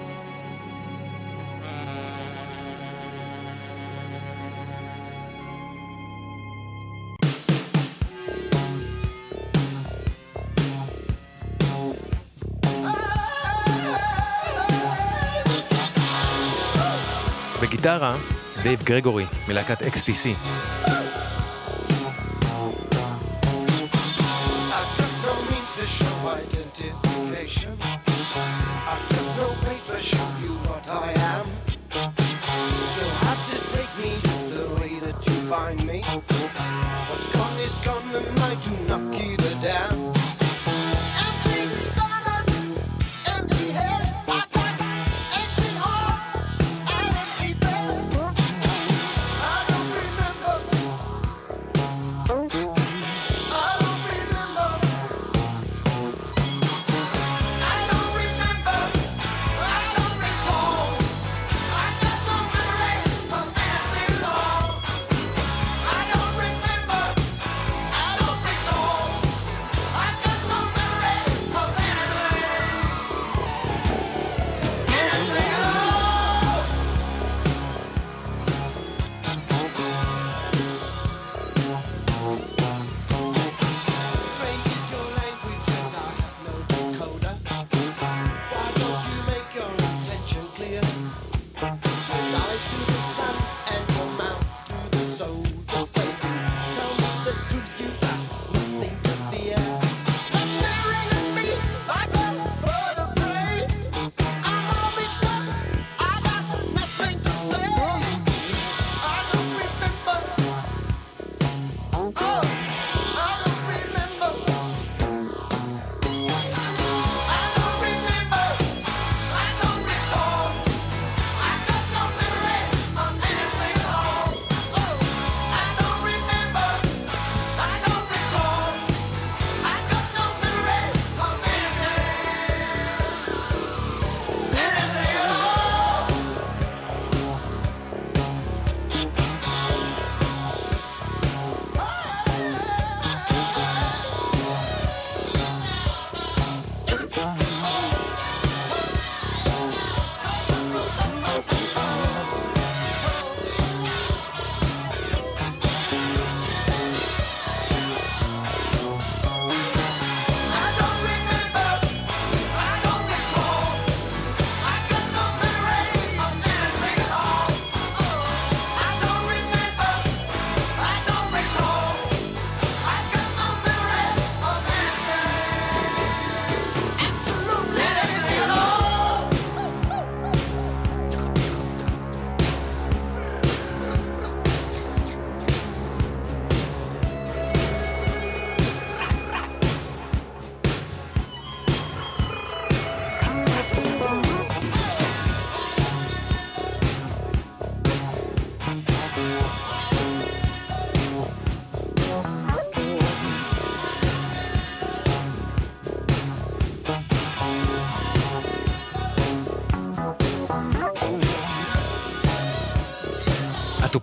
בגיטרה, 17.81 18.15
דייב 18.63 18.83
גרגורי 18.83 19.25
מלהקת 19.47 19.81
XTC. 19.81 20.27
Identification. 26.43 27.80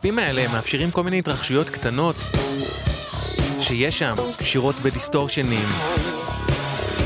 התופים 0.08 0.24
האלה 0.24 0.48
מאפשרים 0.48 0.90
כל 0.90 1.04
מיני 1.04 1.18
התרחשויות 1.18 1.70
קטנות 1.70 2.16
שיש 3.60 3.98
שם, 3.98 4.14
גיטרות 4.38 4.80
בדיסטורשנים. 4.80 5.68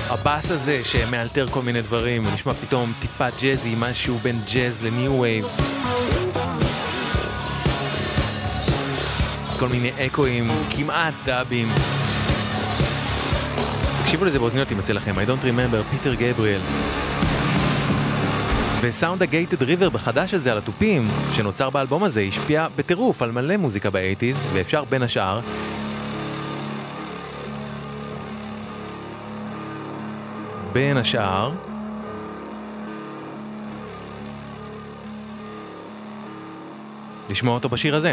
הבאס 0.09 0.51
הזה 0.51 0.85
שמאלתר 0.85 1.47
כל 1.47 1.63
מיני 1.63 1.83
דברים, 1.83 2.25
הוא 2.25 2.33
נשמע 2.35 2.55
פתאום 2.55 2.93
טיפה 3.01 3.29
ג'אזי, 3.43 3.75
משהו 3.79 4.19
בין 4.19 4.39
ג'אז 4.53 4.83
ל 4.83 4.92
New 4.92 5.21
Wave. 5.21 5.47
כל 9.59 9.69
מיני 9.69 9.93
אקואים, 10.07 10.51
כמעט 10.71 11.15
דאבים. 11.25 11.69
תקשיבו 14.03 14.25
לזה 14.25 14.39
באוזניות 14.39 14.73
אם 14.73 14.77
יוצא 14.77 14.93
לכם, 14.93 15.15
I 15.15 15.29
don't 15.29 15.45
remember, 15.45 15.91
פיטר 15.91 16.15
גבריאל. 16.15 16.61
וסאונד 18.83 19.23
הגייטד 19.23 19.63
ריבר 19.63 19.89
בחדש 19.89 20.35
הזה 20.35 20.53
על 20.53 20.59
התופים, 20.59 21.09
שנוצר 21.31 21.71
באלבום 21.71 22.05
הזה, 22.05 22.21
השפיע 22.21 22.67
בטירוף 22.77 23.23
על 23.23 23.31
מלא 23.31 23.57
מוזיקה 23.57 23.91
באייטיז, 23.91 24.47
ואפשר 24.55 24.85
בין 24.85 25.03
השאר 25.03 25.41
בין 30.73 30.97
השאר 30.97 31.53
לשמוע 37.31 37.55
אותו 37.55 37.69
בשיר 37.69 37.97
הזה. 37.97 38.13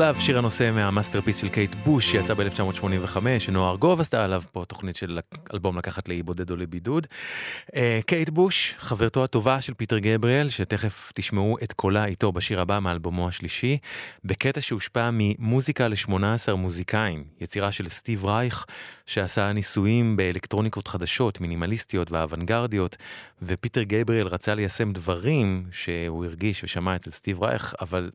Love, 0.00 0.20
שיר 0.20 0.38
הנושא 0.38 0.70
מהמאסטרפיס 0.74 1.36
של 1.36 1.48
קייט 1.48 1.74
בוש, 1.74 2.12
שיצא 2.12 2.34
ב-1985, 2.34 3.16
שנועה 3.38 3.70
ארגוב 3.70 4.00
עשתה 4.00 4.24
עליו 4.24 4.42
פה 4.52 4.64
תוכנית 4.68 4.96
של 4.96 5.18
אלבום 5.54 5.78
לקחת 5.78 6.08
לאי 6.08 6.22
בודד 6.22 6.50
או 6.50 6.56
לבידוד. 6.56 7.06
אה, 7.76 8.00
קייט 8.06 8.30
בוש, 8.30 8.74
חברתו 8.78 9.24
הטובה 9.24 9.60
של 9.60 9.74
פיטר 9.74 9.98
גבריאל, 9.98 10.48
שתכף 10.48 11.12
תשמעו 11.14 11.56
את 11.62 11.72
קולה 11.72 12.04
איתו 12.04 12.32
בשיר 12.32 12.60
הבא 12.60 12.78
מאלבומו 12.78 13.28
השלישי, 13.28 13.78
בקטע 14.24 14.60
שהושפע 14.60 15.10
ממוזיקה 15.12 15.88
ל-18 15.88 16.54
מוזיקאים, 16.54 17.24
יצירה 17.40 17.72
של 17.72 17.88
סטיב 17.88 18.24
רייך, 18.24 18.66
שעשה 19.06 19.52
ניסויים 19.52 20.16
באלקטרוניקות 20.16 20.88
חדשות, 20.88 21.40
מינימליסטיות 21.40 22.10
ואוונגרדיות, 22.10 22.96
ופיטר 23.42 23.82
גבריאל 23.82 24.26
רצה 24.26 24.54
ליישם 24.54 24.92
דברים 24.92 25.66
שהוא 25.72 26.24
הרגיש 26.24 26.64
ושמע 26.64 26.96
אצל 26.96 27.10
סטיב 27.10 27.42
רייך, 27.42 27.74
אבל 27.80 28.10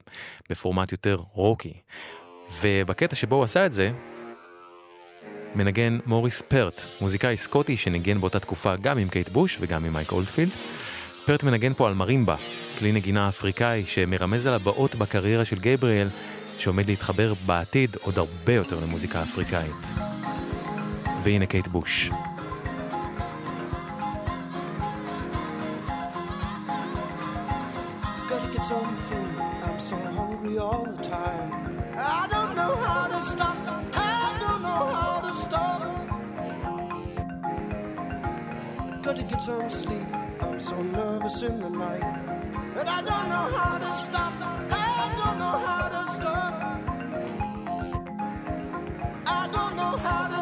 בפורמט 0.49 0.91
יותר 0.91 1.17
רוקי. 1.31 1.73
ובקטע 2.61 3.15
שבו 3.15 3.35
הוא 3.35 3.43
עשה 3.43 3.65
את 3.65 3.73
זה, 3.73 3.91
מנגן 5.55 5.97
מוריס 6.05 6.41
פרט, 6.41 6.81
מוזיקאי 7.01 7.37
סקוטי 7.37 7.77
שניגן 7.77 8.21
באותה 8.21 8.39
תקופה 8.39 8.75
גם 8.75 8.97
עם 8.97 9.09
קייט 9.09 9.29
בוש 9.29 9.57
וגם 9.61 9.85
עם 9.85 9.93
מייק 9.93 10.11
אולדפילד. 10.11 10.51
פרט 11.25 11.43
מנגן 11.43 11.73
פה 11.73 11.87
על 11.87 11.93
מרימבה, 11.93 12.35
כלי 12.79 12.91
נגינה 12.91 13.29
אפריקאי 13.29 13.85
שמרמז 13.85 14.47
על 14.47 14.53
הבאות 14.53 14.95
בקריירה 14.95 15.45
של 15.45 15.59
גבריאל, 15.59 16.07
שעומד 16.57 16.87
להתחבר 16.87 17.33
בעתיד 17.45 17.97
עוד 18.01 18.17
הרבה 18.17 18.53
יותר 18.53 18.79
למוזיקה 18.79 19.23
אפריקאית. 19.23 19.93
והנה 21.23 21.45
קייט 21.45 21.67
בוש. 21.67 22.09
Some 28.65 28.97
food. 29.07 29.37
I'm 29.67 29.79
so 29.79 29.95
hungry 30.17 30.57
all 30.57 30.85
the 30.91 31.03
time. 31.03 31.51
I 31.95 32.27
don't 32.33 32.55
know 32.55 32.73
how 32.87 33.03
to 33.13 33.19
stop. 33.31 34.04
Gotta 39.15 39.27
get 39.29 39.43
some 39.43 39.69
sleep. 39.69 40.07
I'm 40.41 40.59
so 40.59 40.81
nervous 40.81 41.41
in 41.41 41.61
the 41.61 41.69
night. 41.69 42.03
And 42.75 42.89
I 42.89 43.01
don't 43.01 43.29
know 43.29 43.47
how 43.57 43.77
to 43.77 43.93
stop. 43.95 44.33
I 44.41 45.15
don't 45.15 45.39
know 45.39 45.57
how 45.67 45.87
to 45.87 46.01
stop. 46.15 46.53
I 49.25 49.47
don't 49.53 49.75
know 49.77 49.95
know 49.95 50.34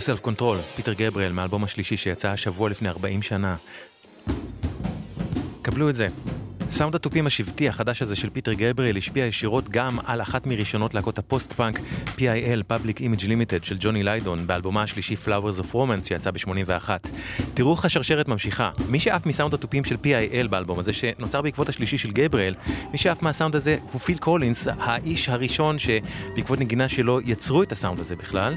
Self 0.00 0.26
Control, 0.26 0.76
פיטר 0.76 0.92
גבריאל, 0.92 1.32
מהאלבום 1.32 1.64
השלישי 1.64 1.96
שיצא 1.96 2.28
השבוע 2.28 2.70
לפני 2.70 2.88
40 2.88 3.22
שנה. 3.22 3.56
קבלו 5.62 5.90
את 5.90 5.94
זה. 5.94 6.08
סאונד 6.70 6.94
התופים 6.94 7.26
השבטי 7.26 7.68
החדש 7.68 8.02
הזה 8.02 8.16
של 8.16 8.30
פיטר 8.30 8.52
גבריאל 8.52 8.96
השפיע 8.96 9.26
ישירות 9.26 9.68
גם 9.68 9.98
על 10.04 10.22
אחת 10.22 10.46
מראשונות 10.46 10.94
להקות 10.94 11.18
הפוסט-פאנק 11.18 11.78
PIL, 12.06 12.62
Public 12.70 12.98
Image 12.98 13.22
Limited 13.22 13.62
של 13.62 13.76
ג'וני 13.80 14.02
ליידון, 14.02 14.46
באלבומה 14.46 14.82
השלישי 14.82 15.16
Flowers 15.26 15.60
of 15.60 15.72
Romance 15.74 16.04
שיצא 16.04 16.30
ב-81. 16.30 16.88
תראו 17.54 17.74
איך 17.74 17.84
השרשרת 17.84 18.28
ממשיכה. 18.28 18.70
מי 18.88 19.00
שעף 19.00 19.26
מסאונד 19.26 19.54
התופים 19.54 19.84
של 19.84 19.96
PIL 20.04 20.48
באלבום 20.48 20.78
הזה, 20.78 20.92
שנוצר 20.92 21.42
בעקבות 21.42 21.68
השלישי 21.68 21.98
של 21.98 22.10
גבריאל, 22.10 22.54
מי 22.92 22.98
שעף 22.98 23.22
מהסאונד 23.22 23.56
הזה 23.56 23.76
הוא 23.92 24.00
פיל 24.00 24.18
קולינס, 24.18 24.68
האיש 24.78 25.28
הראשון 25.28 25.76
שבעקבות 25.78 26.60
נגינה 26.60 26.88
שלו 26.88 27.20
יצרו 27.20 27.62
את 27.62 27.72
הסאונד 27.72 28.00
הזה 28.00 28.16
בכלל. 28.16 28.54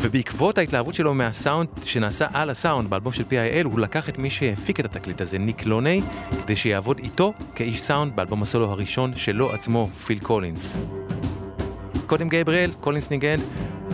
ובעקבות 0.00 0.58
ההתלהבות 0.58 0.94
שלו 0.94 1.14
מהסאונד 1.14 1.68
שנעשה 1.84 2.26
על 2.32 2.50
הסאונד 2.50 2.90
באלבום 2.90 3.12
של 3.12 3.22
PIL, 3.22 3.64
הוא 3.64 3.80
לקח 3.80 4.08
את 4.08 4.18
מי 4.18 4.30
שהפיק 4.30 4.80
את 4.80 4.84
התקליט 4.84 5.20
הזה, 5.20 5.38
ניק 5.38 5.66
לוני, 5.66 6.02
כדי 6.42 6.56
שיעבוד 6.56 6.98
איתו 6.98 7.32
כאיש 7.54 7.80
סאונד 7.80 8.16
באלבום 8.16 8.42
הסולו 8.42 8.70
הראשון 8.70 9.14
שלו 9.16 9.52
עצמו, 9.52 9.88
פיל 10.06 10.18
קולינס. 10.18 10.78
קודם 12.06 12.28
גבריאל, 12.28 12.70
קולינס 12.80 13.10
ניגן, 13.10 13.36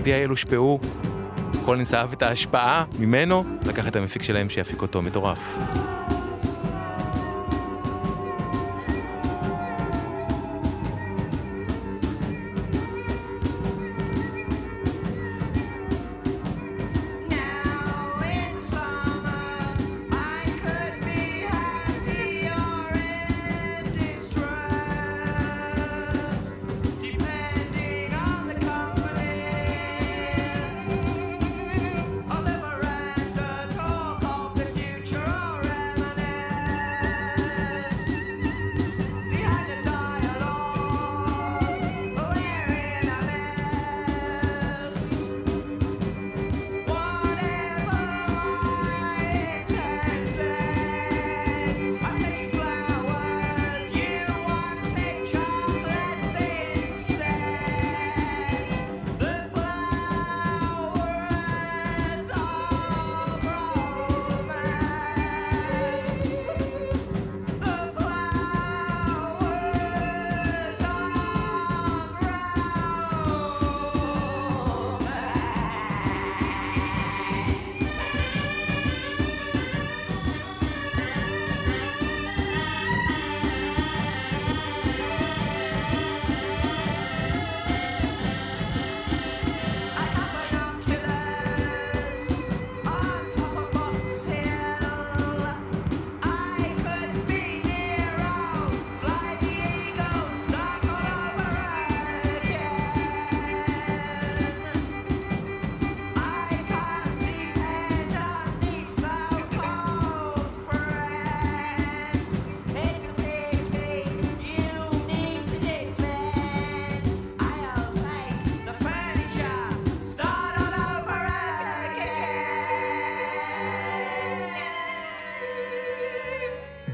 PIL 0.04 0.28
הושפעו, 0.28 0.80
קולינס 1.64 1.94
אהב 1.94 2.12
את 2.12 2.22
ההשפעה 2.22 2.84
ממנו, 2.98 3.44
לקח 3.66 3.88
את 3.88 3.96
המפיק 3.96 4.22
שלהם 4.22 4.50
שיפיק 4.50 4.82
אותו, 4.82 5.02
מטורף. 5.02 5.38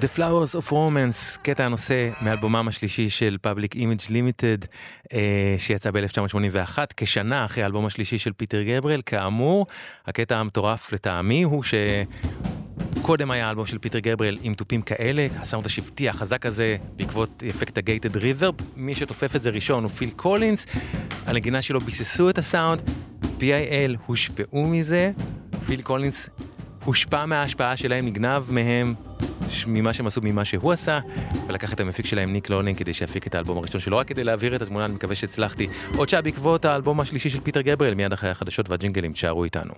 The 0.01 0.16
Flowers 0.16 0.55
of 0.55 0.72
Romance, 0.72 1.38
קטע 1.42 1.64
הנושא 1.64 2.11
מאלבומם 2.20 2.68
השלישי 2.68 3.11
של 3.11 3.36
Public 3.46 3.74
Image 3.74 4.09
Limited, 4.09 4.66
אה, 5.12 5.55
שיצא 5.59 5.90
ב-1981, 5.90 6.78
כשנה 6.96 7.44
אחרי 7.44 7.62
האלבום 7.62 7.86
השלישי 7.86 8.18
של 8.18 8.32
פיטר 8.32 8.62
גבריאל. 8.62 9.03
כאמור, 9.07 9.66
הקטע 10.07 10.36
המטורף 10.36 10.92
לטעמי 10.92 11.42
הוא 11.42 11.62
ש... 11.62 11.74
קודם 13.03 13.30
היה 13.30 13.51
אלבום 13.51 13.66
של 13.66 13.78
פיטר 13.78 13.98
גבריאל 13.98 14.38
עם 14.42 14.55
תופים 14.55 14.82
כאלה, 14.82 15.26
הסאונד 15.36 15.66
השבטי 15.66 16.09
החזק 16.09 16.46
הזה 16.46 16.76
בעקבות 16.96 17.42
אפקט 17.51 17.78
ה 17.78 17.85
Gated 17.85 18.16
Reverb, 18.16 18.54
מי 18.76 18.94
שתופף 18.94 19.36
את 19.36 19.42
זה 19.42 19.51
ראשון 19.51 19.82
הוא 19.82 19.90
פיל 19.90 20.11
קולינס, 20.11 20.66
הנגינה 21.26 21.62
שלו 21.62 21.80
ביססו 21.80 22.30
את 22.30 22.38
הסאונד, 22.38 22.82
PIL 23.22 23.96
הושפעו 24.07 24.66
מזה, 24.66 25.12
פיל 25.66 25.82
קולינס 25.82 26.28
הושפע 26.84 27.26
מההשפעה 27.26 27.76
שלהם, 27.76 28.07
נגנב 28.07 28.42
מהם, 28.48 28.94
ממה 29.66 29.92
שהם 29.92 30.06
עשו, 30.06 30.20
ממה 30.24 30.44
שהוא 30.44 30.72
עשה, 30.72 30.98
ולקח 31.48 31.72
את 31.72 31.80
המפיק 31.80 32.06
שלהם, 32.06 32.32
ניק 32.32 32.50
לוני, 32.50 32.78
כדי 32.78 32.94
שיפיק 32.94 33.26
את 33.26 33.34
האלבום 33.34 33.58
הראשון 33.58 33.80
שלו, 33.80 33.96
רק 33.96 34.08
כדי 34.08 34.24
להעביר 34.24 34.56
את 34.56 34.62
התמונה, 34.62 34.84
אני 34.84 34.94
מקווה 34.94 35.14
שהצלחתי. 35.14 35.66
עוד 35.96 36.08
שעה 36.08 36.22
בעקבות 36.22 36.64
האלבום 36.64 37.00
השלישי 37.00 37.30
של 37.30 37.40
פיטר 37.40 37.60
גבריאל, 37.60 37.94
מיד 37.94 38.12
אחרי 38.12 38.30
החדשות 38.30 38.70
והג'ינגלים, 38.70 39.12
תשארו 39.12 39.44
איתנו. 39.44 39.74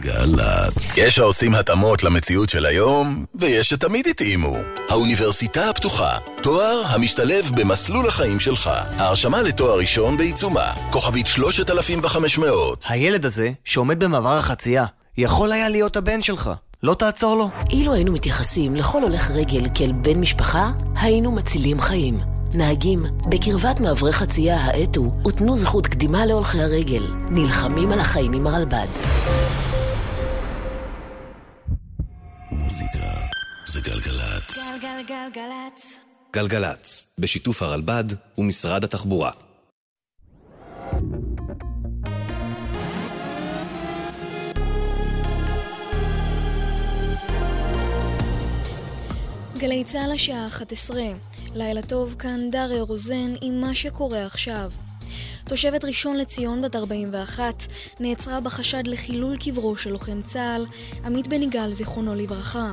גל"צ. 0.00 0.98
יש 0.98 1.18
העושים 1.18 1.54
התאמות 1.54 2.02
למציאות 2.02 2.48
של 2.48 2.66
היום, 2.66 3.24
ויש 3.34 3.68
שתמיד 3.68 4.06
התאימו. 4.06 4.56
האוניברסיטה 4.90 5.70
הפתוחה, 5.70 6.18
תואר 6.42 6.82
המשתלב 6.86 7.50
במסלול 7.56 8.08
החיים 8.08 8.40
שלך. 8.40 8.70
ההרשמה 8.98 9.42
לתואר 9.42 9.78
ראשון 9.78 10.16
בעיצומה, 10.16 10.72
כוכבית 10.92 11.26
3500. 11.26 12.84
הילד 12.88 13.24
הזה, 13.24 13.50
שעומד 13.64 14.04
במעבר 14.04 14.38
החצייה, 14.38 14.84
יכול 15.18 15.52
היה 15.52 15.68
להיות 15.68 15.96
הבן 15.96 16.22
שלך. 16.22 16.50
לא 16.82 16.94
תעצור 16.94 17.36
לו. 17.36 17.50
אילו 17.70 17.94
היינו 17.94 18.12
מתייחסים 18.12 18.76
לכל 18.76 19.02
הולך 19.02 19.30
רגל 19.30 19.66
כאל 19.74 19.92
בן 19.92 20.20
משפחה, 20.20 20.72
היינו 21.00 21.32
מצילים 21.32 21.80
חיים. 21.80 22.20
נהגים, 22.54 23.04
בקרבת 23.30 23.80
מעברי 23.80 24.12
חצייה 24.12 24.56
האטו 24.56 25.12
ותנו 25.28 25.56
זכות 25.56 25.86
קדימה 25.86 26.26
להולכי 26.26 26.60
הרגל. 26.60 27.02
נלחמים 27.30 27.92
על 27.92 28.00
החיים 28.00 28.32
עם 28.32 28.46
הרלב"ד. 28.46 28.86
מוזיקה 32.50 33.08
זה 33.66 33.80
גלגלצ. 33.80 34.58
גלגלגלגלצ. 34.82 35.94
גלגלצ, 36.32 37.04
בשיתוף 37.18 37.62
הרלב"ד 37.62 38.04
ומשרד 38.38 38.84
התחבורה. 38.84 39.30
גלי 49.60 49.84
צה"ל 49.84 50.12
השעה 50.12 50.46
11. 50.46 51.02
לילה 51.54 51.82
טוב, 51.82 52.14
כאן 52.18 52.50
דריה 52.50 52.82
רוזן 52.82 53.34
עם 53.40 53.60
מה 53.60 53.74
שקורה 53.74 54.26
עכשיו. 54.26 54.70
תושבת 55.50 55.84
ראשון 55.84 56.16
לציון 56.16 56.62
בת 56.62 56.76
41 56.76 57.66
נעצרה 58.00 58.40
בחשד 58.40 58.86
לחילול 58.86 59.36
קברו 59.36 59.76
של 59.76 59.90
לוחם 59.90 60.22
צה"ל, 60.22 60.66
עמית 61.04 61.28
בן 61.28 61.42
יגאל, 61.42 61.72
זיכרונו 61.72 62.14
לברכה. 62.14 62.72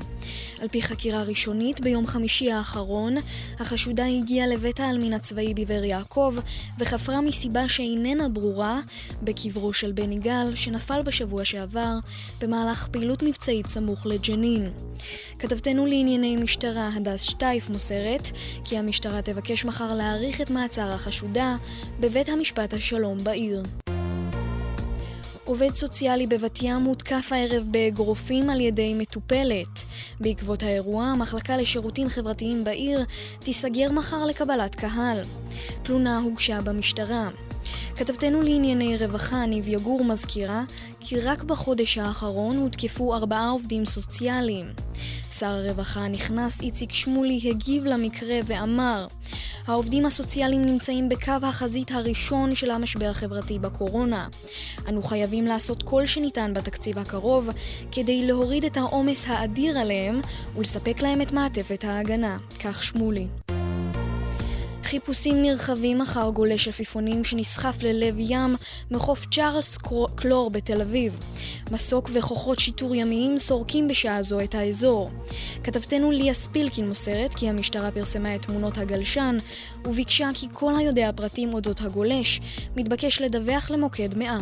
על 0.60 0.68
פי 0.68 0.82
חקירה 0.82 1.24
ראשונית, 1.24 1.82
ביום 1.82 2.08
חמישי 2.08 2.52
האחרון, 2.52 3.16
החשודה 3.60 4.06
הגיעה 4.06 4.48
לבית 4.48 4.80
העלמין 4.80 5.14
הצבאי 5.14 5.54
בבאר 5.54 5.84
יעקב 5.84 6.36
וחפרה 6.80 7.22
מסיבה 7.22 7.70
שאיננה 7.70 8.30
ברורה 8.30 8.82
בקברו 9.22 9.74
של 9.74 9.92
בן 9.92 10.12
יגאל, 10.12 10.56
שנפל 10.56 11.02
בשבוע 11.02 11.46
שעבר 11.46 11.94
במהלך 12.42 12.88
פעילות 12.88 13.24
מבצעית 13.24 13.68
סמוך 13.68 14.06
לג'נין. 14.06 14.72
כתבתנו 15.40 15.86
לענייני 15.86 16.36
משטרה 16.36 16.90
הדס 16.96 17.22
שטייף 17.22 17.70
מוסרת 17.70 18.28
כי 18.64 18.78
המשטרה 18.78 19.22
תבקש 19.22 19.66
מחר 19.66 19.94
להאריך 19.94 20.42
את 20.42 20.50
מעצר 20.50 20.92
החשודה 20.92 21.56
בבית 22.00 22.30
המשפט 22.30 22.67
השלום 22.74 23.18
בעיר. 23.24 23.64
עובד 25.48 25.74
סוציאלי 25.74 26.28
בבת 26.28 26.60
ים 26.62 26.84
הותקף 26.84 27.28
הערב 27.32 27.64
באגרופים 27.72 28.50
על 28.50 28.62
ידי 28.62 28.94
מטופלת. 28.94 29.80
בעקבות 30.20 30.64
האירוע, 30.64 31.06
המחלקה 31.06 31.58
לשירותים 31.58 32.10
חברתיים 32.10 32.64
בעיר 32.64 33.06
תיסגר 33.40 33.92
מחר 33.92 34.26
לקבלת 34.26 34.76
קהל. 34.76 35.22
תלונה 35.84 36.18
הוגשה 36.18 36.62
במשטרה. 36.62 37.30
כתבתנו 37.96 38.42
לענייני 38.42 38.98
רווחה 38.98 39.46
ניב 39.46 39.68
יגור 39.68 40.06
מזכירה 40.06 40.64
כי 41.00 41.20
רק 41.20 41.44
בחודש 41.44 41.98
האחרון 41.98 42.58
הותקפו 42.58 43.14
ארבעה 43.16 43.50
עובדים 43.50 43.86
סוציאליים. 43.86 44.66
שר 45.40 45.46
הרווחה 45.46 46.00
הנכנס 46.00 46.62
איציק 46.62 46.94
שמולי 46.94 47.42
הגיב 47.50 47.86
למקרה 47.86 48.40
ואמר 48.46 49.08
העובדים 49.68 50.06
הסוציאליים 50.06 50.66
נמצאים 50.66 51.10
בקו 51.10 51.32
החזית 51.44 51.92
הראשון 51.92 52.56
של 52.56 52.72
המשבר 52.72 53.10
החברתי 53.10 53.60
בקורונה. 53.60 54.28
אנו 54.90 55.02
חייבים 55.02 55.46
לעשות 55.46 55.84
כל 55.84 56.06
שניתן 56.06 56.54
בתקציב 56.54 57.00
הקרוב 57.00 57.50
כדי 57.92 58.28
להוריד 58.28 58.66
את 58.66 58.78
העומס 58.78 59.26
האדיר 59.28 59.78
עליהם 59.78 60.22
ולספק 60.56 61.02
להם 61.02 61.22
את 61.22 61.32
מעטפת 61.32 61.84
ההגנה. 61.84 62.38
כך 62.64 62.84
שמולי. 62.84 63.28
חיפושים 64.88 65.42
נרחבים 65.42 66.02
אחר 66.02 66.30
גולש 66.30 66.68
עפיפונים 66.68 67.24
שנסחף 67.24 67.76
ללב 67.82 68.16
ים 68.18 68.56
מחוף 68.92 69.26
צ'ארלס 69.32 69.78
קלור 70.16 70.50
בתל 70.50 70.82
אביב. 70.82 71.20
מסוק 71.72 72.10
וכוחות 72.14 72.60
שיטור 72.60 72.96
ימיים 72.96 73.38
סורקים 73.38 73.88
בשעה 73.88 74.22
זו 74.22 74.40
את 74.40 74.56
האזור. 74.56 75.10
כתבתנו 75.64 76.12
ליה 76.12 76.34
ספילקין 76.34 76.88
מוסרת 76.88 77.34
כי 77.34 77.50
המשטרה 77.50 77.92
פרסמה 77.92 78.36
את 78.36 78.42
תמונות 78.42 78.78
הגלשן 78.78 79.38
וביקשה 79.86 80.30
כי 80.34 80.48
כל 80.54 80.74
היודע 80.78 81.12
פרטים 81.16 81.54
אודות 81.54 81.82
הגולש 81.82 82.42
מתבקש 82.76 83.22
לדווח 83.22 83.72
למוקד 83.72 84.18
100. 84.18 84.38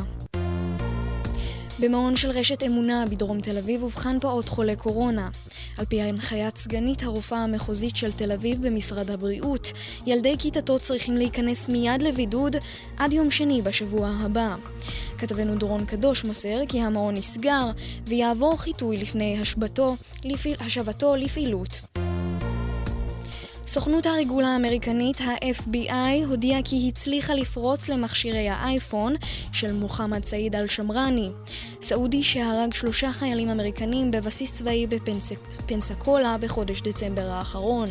במעון 1.79 2.15
של 2.15 2.29
רשת 2.29 2.63
אמונה 2.63 3.05
בדרום 3.09 3.41
תל 3.41 3.57
אביב 3.57 3.83
אובחן 3.83 4.19
פעוט 4.19 4.49
חולה 4.49 4.75
קורונה. 4.75 5.29
על 5.77 5.85
פי 5.85 6.01
הנחיית 6.01 6.57
סגנית 6.57 7.03
הרופאה 7.03 7.39
המחוזית 7.39 7.97
של 7.97 8.11
תל 8.11 8.31
אביב 8.31 8.67
במשרד 8.67 9.11
הבריאות, 9.11 9.71
ילדי 10.05 10.35
כיתתו 10.39 10.79
צריכים 10.79 11.17
להיכנס 11.17 11.69
מיד 11.69 12.01
לבידוד 12.01 12.55
עד 12.97 13.13
יום 13.13 13.31
שני 13.31 13.61
בשבוע 13.61 14.11
הבא. 14.21 14.55
כתבנו 15.17 15.55
דורון 15.55 15.85
קדוש 15.85 16.23
מוסר 16.23 16.59
כי 16.69 16.81
המעון 16.81 17.13
נסגר 17.13 17.71
ויעבור 18.05 18.57
חיטוי 18.57 18.97
לפני 18.97 19.39
השבתו, 19.41 19.95
לפעיל, 20.23 20.55
השבתו 20.59 21.15
לפעילות. 21.15 21.69
סוכנות 23.67 24.05
הריגול 24.05 24.43
האמריקנית, 24.43 25.21
ה-FBI, 25.21 26.25
הודיעה 26.27 26.61
כי 26.63 26.89
הצליחה 26.89 27.33
לפרוץ 27.33 27.89
למכשירי 27.89 28.49
האייפון 28.49 29.15
של 29.51 29.73
מוחמד 29.73 30.25
סעיד 30.25 30.55
אל-שמרני, 30.55 31.29
סעודי 31.81 32.23
שהרג 32.23 32.73
שלושה 32.73 33.11
חיילים 33.11 33.49
אמריקנים 33.49 34.11
בבסיס 34.11 34.53
צבאי 34.53 34.87
בפנסקולה 34.87 36.37
בחודש 36.37 36.81
דצמבר 36.81 37.29
האחרון. 37.29 37.89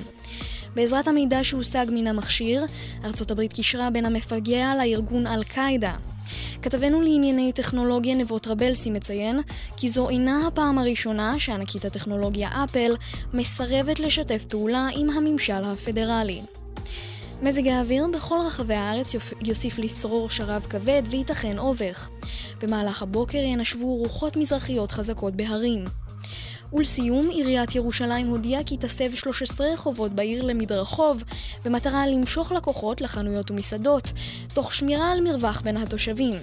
בעזרת 0.75 1.09
המידע 1.09 1.45
שהושג 1.45 1.87
מן 1.93 2.07
המכשיר, 2.07 2.65
ארצות 3.05 3.31
הברית 3.31 3.53
קישרה 3.53 3.91
בין 3.91 4.07
המפגע 4.07 4.73
לארגון 4.79 5.27
אל-קאעידה. 5.27 5.95
כתבנו 6.63 7.01
לענייני 7.01 7.53
טכנולוגיה 7.53 8.15
נבו 8.15 8.39
טרבלסי 8.39 8.91
מציין 8.91 9.41
כי 9.77 9.89
זו 9.89 10.09
אינה 10.09 10.47
הפעם 10.47 10.79
הראשונה 10.79 11.35
שענקית 11.39 11.85
הטכנולוגיה 11.85 12.51
אפל 12.65 12.97
מסרבת 13.35 14.01
לשתף 14.01 14.45
פעולה 14.45 14.89
עם 14.97 15.11
הממשל 15.11 15.65
הפדרלי. 15.65 16.41
מזג 17.43 17.69
האוויר 17.69 18.07
בכל 18.15 18.39
רחבי 18.47 18.75
הארץ 18.75 19.15
יוסיף 19.45 19.79
לשרור 19.79 20.31
שרב 20.31 20.67
כבד 20.71 21.03
וייתכן 21.11 21.59
אובך. 21.59 22.09
במהלך 22.63 23.03
הבוקר 23.03 23.39
ינשבו 23.39 23.97
רוחות 23.97 24.37
מזרחיות 24.37 24.91
חזקות 24.91 25.35
בהרים. 25.35 25.85
ולסיום, 26.75 27.31
עיריית 27.31 27.75
ירושלים 27.75 28.27
הודיעה 28.27 28.65
כי 28.65 28.77
תסב 28.77 29.15
13 29.15 29.67
רחובות 29.73 30.13
בעיר 30.13 30.45
למדרחוב, 30.45 31.25
במטרה 31.65 32.07
למשוך 32.07 32.53
לקוחות 32.53 33.01
לחנויות 33.01 33.51
ומסעדות, 33.51 34.13
תוך 34.55 34.75
שמירה 34.75 35.13
על 35.13 35.21
מרווח 35.21 35.61
בין 35.61 35.77
התושבים. 35.77 36.35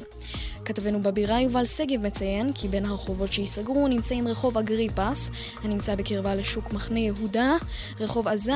כתבנו 0.66 1.02
בבירה 1.02 1.42
יובל 1.42 1.66
שגב 1.66 2.02
מציין 2.02 2.54
כי 2.54 2.68
בין 2.68 2.86
הרחובות 2.86 3.34
שייסגרו 3.34 3.88
נמצאים 3.88 4.28
רחוב 4.28 4.58
אגריפס, 4.58 5.30
הנמצא 5.64 5.96
בקרבה 5.96 6.36
לשוק 6.36 6.74
מחנה 6.74 7.00
יהודה, 7.00 7.56
רחוב 8.00 8.28
עזה 8.28 8.54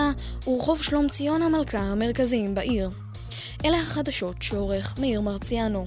ורחוב 0.47 0.83
שלום 0.83 1.09
ציון 1.09 1.41
המלכה 1.41 1.79
המרכזיים 1.79 2.55
בעיר. 2.55 2.89
אלה 3.65 3.79
החדשות 3.79 4.41
שעורך 4.41 4.95
מאיר 4.99 5.21
מרציאנו. 5.21 5.85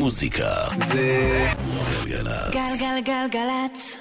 מוזיקה 0.00 0.54
זה 0.86 1.48
גלגלצ. 2.04 2.52
גלגלגלגלצ. 2.52 3.96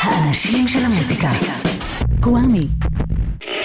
האנשים 0.00 0.68
של 0.68 0.78
המוזיקה. 0.78 1.28
גוואמי. 2.20 2.68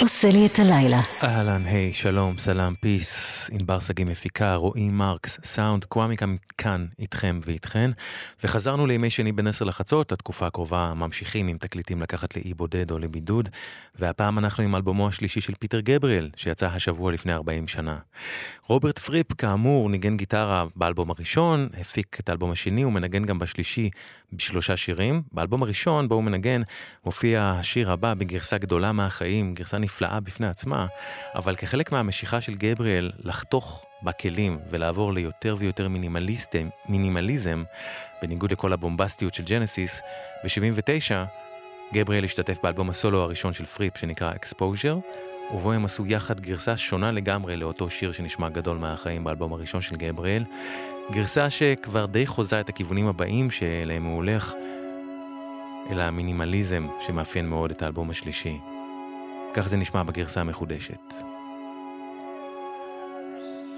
עושה 0.01 0.29
לי 0.31 0.45
את 0.45 0.59
הלילה. 0.59 0.99
אהלן, 1.23 1.61
היי, 1.65 1.93
שלום, 1.93 2.37
סלאם, 2.37 2.75
peace, 2.75 3.49
ענבר 3.53 3.79
שגיא 3.79 4.05
מפיקה, 4.05 4.55
רועי 4.55 4.89
מרקס, 4.89 5.39
סאונד, 5.43 5.85
קוואמי 5.85 6.15
כאן 6.57 6.85
איתכם 6.99 7.39
ואיתכן. 7.45 7.91
וחזרנו 8.43 8.87
לימי 8.87 9.09
שני 9.09 9.31
בין 9.31 9.47
עשר 9.47 9.65
לחצות, 9.65 10.11
התקופה 10.11 10.47
הקרובה 10.47 10.93
ממשיכים 10.95 11.47
עם 11.47 11.57
תקליטים 11.57 12.01
לקחת 12.01 12.35
לאי 12.35 12.53
בודד 12.53 12.91
או 12.91 12.99
לבידוד, 12.99 13.49
והפעם 13.95 14.39
אנחנו 14.39 14.63
עם 14.63 14.75
אלבומו 14.75 15.07
השלישי 15.07 15.41
של 15.41 15.53
פיטר 15.59 15.79
גבריאל, 15.79 16.29
שיצא 16.35 16.67
השבוע 16.67 17.11
לפני 17.11 17.33
40 17.33 17.67
שנה. 17.67 17.97
רוברט 18.67 18.99
פריפ, 18.99 19.33
כאמור, 19.33 19.89
ניגן 19.89 20.17
גיטרה 20.17 20.65
באלבום 20.75 21.11
הראשון, 21.11 21.69
הפיק 21.81 22.17
את 22.19 22.29
האלבום 22.29 22.51
השני, 22.51 22.81
הוא 22.81 22.93
מנגן 22.93 23.25
גם 23.25 23.39
בשלישי 23.39 23.89
בשלושה 24.33 24.77
שירים. 24.77 25.21
באלבום 25.31 25.63
הראשון, 25.63 26.07
בו 26.09 26.15
הוא 26.15 26.23
מנגן, 26.23 26.61
מופיע 27.05 27.55
השיר 27.59 27.91
הבא 27.91 28.13
בגרסה 28.13 28.57
גדולה 28.57 28.91
מהחיים, 28.91 29.53
גרסה 29.59 29.77
נפלאה 29.77 30.19
בפני 30.19 30.47
עצמה, 30.47 30.87
אבל 31.35 31.55
כחלק 31.55 31.91
מהמשיכה 31.91 32.41
של 32.41 32.55
גבריאל 32.55 33.11
לחתוך 33.19 33.85
בכלים 34.03 34.59
ולעבור 34.69 35.13
ליותר 35.13 35.55
ויותר 35.59 35.87
מינימליזם, 36.87 37.63
בניגוד 38.21 38.51
לכל 38.51 38.73
הבומבסטיות 38.73 39.33
של 39.33 39.43
ג'נסיס, 39.43 40.01
ב-79 40.43 41.11
גבריאל 41.93 42.23
השתתף 42.23 42.57
באלבום 42.63 42.89
הסולו 42.89 43.21
הראשון 43.21 43.53
של 43.53 43.65
פריפ 43.65 43.97
שנקרא 43.97 44.33
Exposure, 44.33 44.97
ובו 45.53 45.71
הם 45.71 45.85
עשו 45.85 46.05
יחד 46.05 46.39
גרסה 46.39 46.77
שונה 46.77 47.11
לגמרי 47.11 47.57
לאותו 47.57 47.89
שיר 47.89 48.11
שנשמע 48.11 48.49
גדול 48.49 48.77
מהחיים 48.77 49.23
באלבום 49.23 49.53
הראשון 49.53 49.81
של 49.81 49.95
גבריאל. 49.95 50.43
גרסה 51.11 51.49
שכבר 51.49 52.05
די 52.05 52.27
חוזה 52.27 52.59
את 52.59 52.69
הכיוונים 52.69 53.07
הבאים 53.07 53.51
שאליהם 53.51 54.03
הוא 54.03 54.15
הולך, 54.15 54.53
אל 55.91 56.01
המינימליזם 56.01 56.87
שמאפיין 56.99 57.49
מאוד 57.49 57.71
את 57.71 57.81
האלבום 57.81 58.09
השלישי. 58.09 58.57
כך 59.54 59.68
זה 59.68 59.76
נשמע 59.76 60.02
בגרסה 60.02 60.40
המחודשת. 60.40 61.12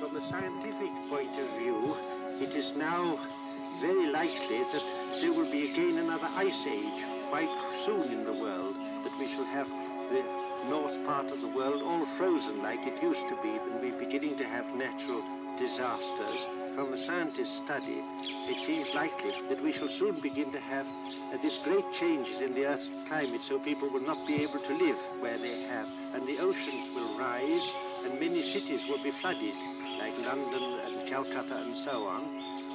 From 0.01 0.13
a 0.17 0.23
scientific 0.31 0.93
point 1.11 1.35
of 1.45 1.49
view, 1.61 1.79
it 2.45 2.53
is 2.61 2.69
now 2.77 3.03
very 3.81 4.07
likely 4.21 4.61
that 4.73 4.87
there 5.21 5.33
will 5.37 5.51
be 5.51 5.63
again 5.71 5.99
another 6.05 6.31
ice 6.49 6.63
age 6.79 7.01
quite 7.31 7.55
soon 7.85 8.07
in 8.17 8.23
the 8.25 8.37
world, 8.45 8.77
that 9.05 9.15
we 9.21 9.27
shall 9.33 9.49
have 9.57 9.69
the 10.13 10.23
north 10.75 10.97
part 11.07 11.27
of 11.35 11.39
the 11.41 11.53
world 11.59 11.81
all 11.89 12.05
frozen 12.17 12.63
like 12.63 12.83
it 12.91 12.97
used 13.03 13.27
to 13.33 13.37
be, 13.43 13.53
and 13.67 13.75
we're 13.83 14.01
beginning 14.07 14.37
to 14.39 14.45
have 14.45 14.67
natural 14.75 15.23
disasters. 15.59 16.60
From 16.76 16.94
a 16.94 17.06
scientist's 17.06 17.52
study, 17.68 18.00
it 18.48 18.58
seems 18.64 18.88
likely 18.96 19.36
that 19.52 19.60
we 19.60 19.76
shall 19.76 19.92
soon 20.00 20.24
begin 20.24 20.56
to 20.56 20.62
have 20.72 20.88
uh, 20.88 21.36
these 21.44 21.60
great 21.68 21.84
changes 22.00 22.40
in 22.40 22.56
the 22.56 22.64
Earth's 22.64 22.88
climate, 23.12 23.42
so 23.52 23.60
people 23.60 23.92
will 23.92 24.08
not 24.08 24.24
be 24.26 24.40
able 24.40 24.64
to 24.64 24.74
live 24.80 24.96
where 25.20 25.36
they 25.36 25.68
have, 25.68 25.88
and 26.16 26.24
the 26.24 26.40
oceans 26.40 26.96
will 26.96 27.20
rise, 27.20 27.68
and 28.08 28.16
many 28.24 28.40
cities 28.56 28.80
will 28.88 29.04
be 29.04 29.12
flooded, 29.20 29.56
like 30.00 30.16
London 30.24 30.64
and 30.88 31.10
Calcutta 31.12 31.60
and 31.60 31.76
so 31.84 32.08
on. 32.08 32.24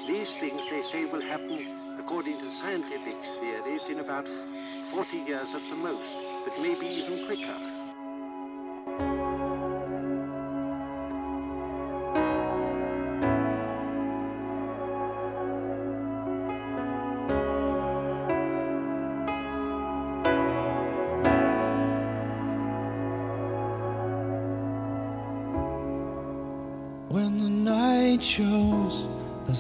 these 0.05 0.29
things 0.45 0.61
they 0.69 0.85
say 0.93 1.09
will 1.09 1.25
happen 1.25 1.97
according 1.99 2.37
to 2.37 2.59
scientific 2.61 3.17
theories 3.41 3.81
in 3.89 4.01
about 4.01 4.29
40 4.93 5.09
years 5.25 5.49
at 5.57 5.65
the 5.73 5.77
most, 5.77 6.05
but 6.45 6.53
maybe 6.61 6.85
even 6.85 7.25
quicker. 7.25 7.86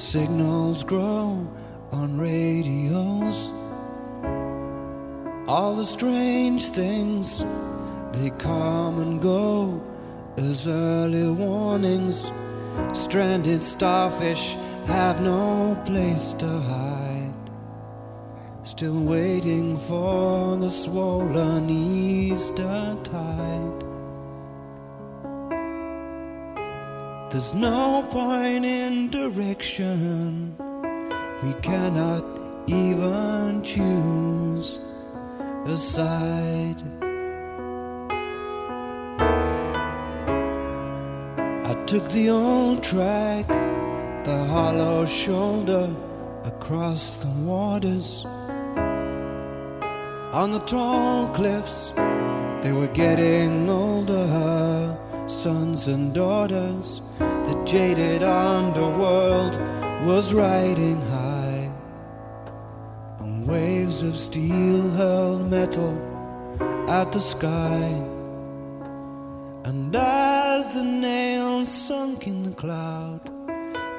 Signals 0.06 0.84
grow 0.84 1.44
on 1.90 2.16
radios. 2.16 3.50
All 5.48 5.74
the 5.74 5.84
strange 5.84 6.68
things, 6.68 7.42
they 8.12 8.30
come 8.38 9.00
and 9.00 9.20
go 9.20 9.82
as 10.36 10.68
early 10.68 11.28
warnings. 11.28 12.30
Stranded 12.92 13.64
starfish 13.64 14.54
have 14.86 15.20
no 15.20 15.76
place 15.84 16.32
to 16.34 16.46
hide. 16.46 17.34
Still 18.62 19.00
waiting 19.02 19.76
for 19.76 20.56
the 20.56 20.70
swollen 20.70 21.68
Easter 21.68 22.96
tide. 23.02 23.75
There's 27.46 27.62
no 27.62 28.02
point 28.10 28.64
in 28.64 29.08
direction. 29.08 30.56
We 31.44 31.52
cannot 31.62 32.24
even 32.66 33.62
choose 33.62 34.80
a 35.64 35.76
side. 35.76 36.82
I 41.70 41.84
took 41.86 42.08
the 42.08 42.30
old 42.30 42.82
track, 42.82 43.46
the 44.24 44.44
hollow 44.50 45.06
shoulder 45.06 45.94
across 46.46 47.22
the 47.22 47.30
waters. 47.44 48.24
On 50.32 50.50
the 50.50 50.62
tall 50.66 51.28
cliffs, 51.28 51.92
they 52.62 52.72
were 52.72 52.90
getting 52.92 53.70
older, 53.70 54.98
sons 55.28 55.86
and 55.86 56.12
daughters. 56.12 57.02
Jaded 57.66 58.22
underworld 58.22 59.58
was 60.06 60.32
riding 60.32 61.00
high 61.02 61.68
on 63.18 63.44
waves 63.44 64.04
of 64.04 64.16
steel 64.16 64.88
hurled 64.90 65.50
metal 65.50 65.98
at 66.88 67.10
the 67.10 67.18
sky. 67.18 67.82
And 69.64 69.96
as 69.96 70.70
the 70.70 70.84
nails 70.84 71.66
sunk 71.66 72.28
in 72.28 72.44
the 72.44 72.52
cloud, 72.52 73.20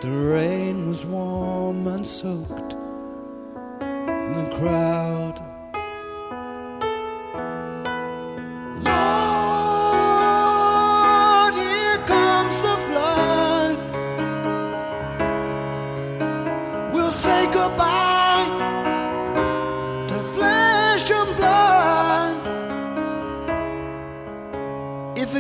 the 0.01 0.11
rain 0.11 0.88
was 0.88 1.05
warm 1.05 1.88
and 1.88 2.07
soaked 2.07 2.70
the 3.80 4.49
crowd. 4.57 5.47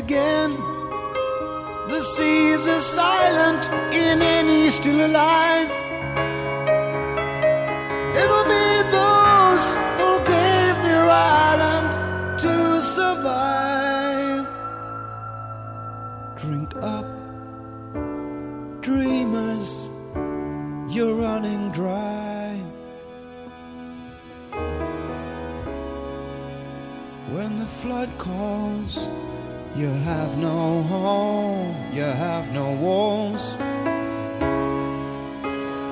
Again 0.07 0.51
the 1.89 2.01
seas 2.01 2.65
are 2.65 2.79
silent 2.79 3.63
in 3.93 4.21
any 4.21 4.69
still 4.69 4.99
alive, 5.05 5.71
it'll 8.21 8.47
be 8.57 8.69
those 8.99 9.65
who 9.99 10.11
gave 10.35 10.75
their 10.87 11.07
island 11.09 11.91
to 12.43 12.53
survive. 12.95 14.47
Drink 16.41 16.71
up, 16.95 17.07
dreamers, 18.79 19.89
you're 20.95 21.15
running 21.15 21.69
dry. 21.71 22.61
When 27.35 27.59
the 27.59 27.65
flood 27.65 28.09
calls, 28.17 29.09
you 29.77 29.89
have 29.89 30.35
no 30.39 30.81
home, 30.81 31.75
you 31.93 32.01
have 32.01 32.51
no 32.51 32.73
walls. 32.73 33.55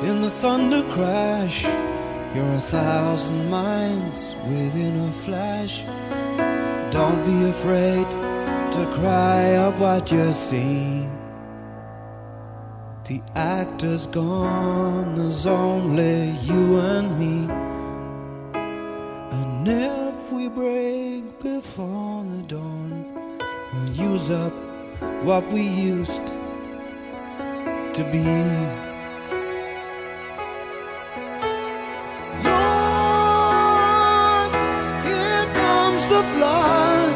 In 0.09 0.21
the 0.21 0.29
thunder 0.29 0.81
crash, 0.91 1.63
you're 2.33 2.55
a 2.63 2.65
thousand 2.77 3.47
minds 3.49 4.35
within 4.45 4.95
a 4.97 5.11
flash. 5.11 5.83
Don't 6.91 7.23
be 7.25 7.49
afraid 7.49 8.07
to 8.73 8.91
cry 8.99 9.55
of 9.67 9.79
what 9.79 10.11
you 10.11 10.33
see. 10.33 11.05
The 13.03 13.21
actor's 13.35 14.07
gone, 14.07 15.13
there's 15.15 15.45
only 15.45 16.31
you 16.49 16.79
and 16.79 17.19
me. 17.19 17.47
And 19.37 19.67
if 19.67 20.31
we 20.31 20.49
break 20.49 21.39
before 21.39 22.23
the 22.23 22.41
dawn, 22.47 23.24
use 23.93 24.29
up 24.29 24.53
what 25.23 25.45
we 25.51 25.61
used 25.61 26.25
to 27.93 28.03
be. 28.11 28.25
Lord, 32.43 34.51
here 35.05 35.45
comes 35.53 36.07
the 36.07 36.23
flood. 36.33 37.15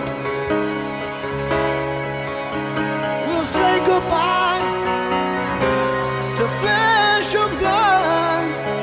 We'll 3.28 3.46
say 3.46 3.80
goodbye 3.86 4.90
to 6.38 6.48
flesh 6.62 7.36
and 7.36 7.60
blood. 7.60 8.76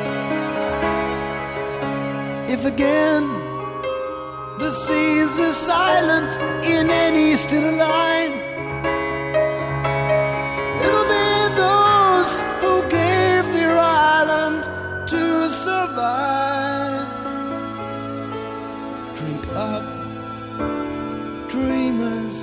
If 2.50 2.64
again 2.64 3.24
the 4.58 4.70
seas 4.70 5.38
are 5.38 5.52
silent 5.52 6.32
in 6.74 6.88
any 6.90 7.36
still 7.36 7.66
alive, 7.74 8.34
it'll 10.84 11.08
be 11.16 11.30
those 11.64 12.32
who 12.62 12.74
gave 12.98 13.44
their 13.56 13.76
island 13.78 14.60
to 15.12 15.22
survive. 15.64 17.08
Drink 19.18 19.44
up, 19.70 19.84
dreamers, 21.52 22.36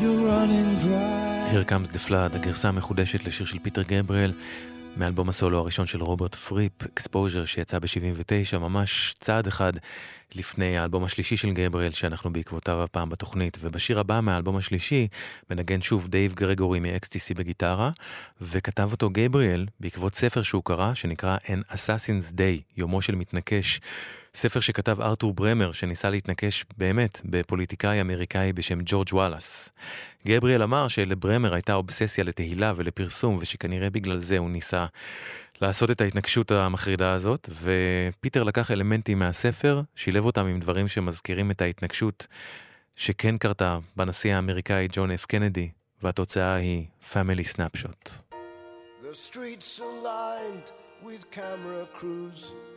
you're 0.00 0.20
running 0.30 0.70
dry. 0.84 1.48
Here 1.50 1.64
Comes 1.64 1.90
the 1.90 1.98
Flood, 1.98 2.34
הגרסה 2.34 2.68
המחודשת 2.68 3.26
לשיר 3.26 3.46
של 3.46 3.58
פיטר 3.58 3.82
גבריאל 3.82 4.32
מאלבום 4.96 5.28
הסולו 5.28 5.58
הראשון 5.58 5.86
של 5.86 6.02
רוברט 6.02 6.34
פריפ, 6.34 6.82
Exposure, 6.82 7.44
שיצא 7.44 7.78
ב-79, 7.78 8.58
ממש 8.58 9.14
צעד 9.20 9.46
אחד 9.46 9.72
לפני 10.34 10.78
האלבום 10.78 11.04
השלישי 11.04 11.36
של 11.36 11.52
גבריאל, 11.52 11.90
שאנחנו 11.90 12.32
בעקבותיו 12.32 12.82
הפעם 12.82 13.08
בתוכנית. 13.08 13.58
ובשיר 13.60 14.00
הבא 14.00 14.20
מהאלבום 14.22 14.56
השלישי, 14.56 15.08
מנגן 15.50 15.82
שוב 15.82 16.08
דייב 16.08 16.34
גרגורי 16.34 16.80
מ-XTC 16.80 17.34
בגיטרה, 17.36 17.90
וכתב 18.40 18.88
אותו 18.92 19.10
גבריאל 19.12 19.66
בעקבות 19.80 20.14
ספר 20.14 20.42
שהוא 20.42 20.62
קרא, 20.64 20.94
שנקרא 20.94 21.36
An 21.36 21.72
Assassin's 21.74 22.32
Diary, 22.32 22.62
יומנו 22.76 23.02
של 23.02 23.14
מתנקש. 23.14 23.80
ספר 24.34 24.60
שכתב 24.60 25.00
ארתור 25.00 25.34
ברמר, 25.34 25.72
שניסה 25.72 26.10
להתנקש 26.10 26.64
באמת 26.76 27.20
בפוליטיקאי 27.24 28.00
אמריקאי 28.00 28.52
בשם 28.52 28.78
ג'ורג' 28.84 29.08
וואלאס. 29.12 29.70
גבריאל 30.26 30.62
אמר 30.62 30.88
שלברמר 30.88 31.54
הייתה 31.54 31.74
אובססיה 31.74 32.24
לתהילה 32.24 32.72
ולפרסום, 32.76 33.38
ושכנראה 33.40 33.90
בגלל 33.90 34.18
זה 34.18 34.38
הוא 34.38 34.50
ניסה 34.50 34.86
לעשות 35.60 35.90
את 35.90 36.00
ההתנגשות 36.00 36.50
המחרידה 36.50 37.12
הזאת, 37.12 37.48
ופיטר 37.62 38.42
לקח 38.42 38.70
אלמנטים 38.70 39.18
מהספר, 39.18 39.82
שילב 39.94 40.24
אותם 40.24 40.46
עם 40.46 40.60
דברים 40.60 40.88
שמזכירים 40.88 41.50
את 41.50 41.62
ההתנגשות 41.62 42.26
שכן 42.96 43.38
קרתה 43.38 43.78
בנשיא 43.96 44.34
האמריקאי 44.34 44.88
ג'ון 44.92 45.10
אף 45.10 45.24
קנדי, 45.24 45.70
והתוצאה 46.02 46.54
היא 46.54 46.86
Family 47.12 47.56
Snapshot. 47.56 48.10
The 49.02 49.14
streets 49.14 49.80
are 49.80 50.02
lined 50.04 50.68
with 51.02 51.30
camera 51.30 51.86
crews. 51.98 52.69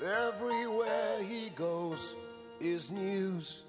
Everywhere 0.00 1.22
he 1.24 1.50
goes 1.56 2.14
is 2.60 2.88
news. 2.88 3.62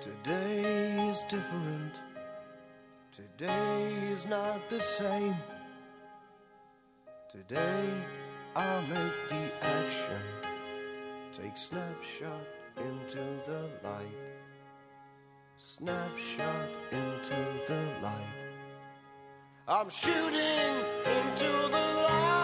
Today 0.00 1.08
is 1.10 1.22
different. 1.28 1.92
Today 3.12 3.92
is 4.10 4.24
not 4.24 4.66
the 4.70 4.80
same. 4.80 5.36
Today 7.30 7.84
I'll 8.54 8.82
make 8.82 9.28
the 9.28 9.66
action. 9.66 10.22
Take 11.32 11.56
snapshot 11.58 12.46
into 12.78 13.24
the 13.44 13.68
light. 13.84 14.16
Snapshot 15.58 16.70
into 16.90 17.36
the 17.66 17.82
light. 18.02 18.45
I'm 19.68 19.90
shooting 19.90 20.32
into 20.32 21.50
the 21.72 21.86
light. 22.06 22.36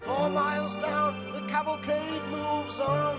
Four 0.00 0.28
miles 0.28 0.76
down, 0.76 1.32
the 1.32 1.40
cavalcade 1.46 2.22
moves 2.24 2.78
on, 2.80 3.16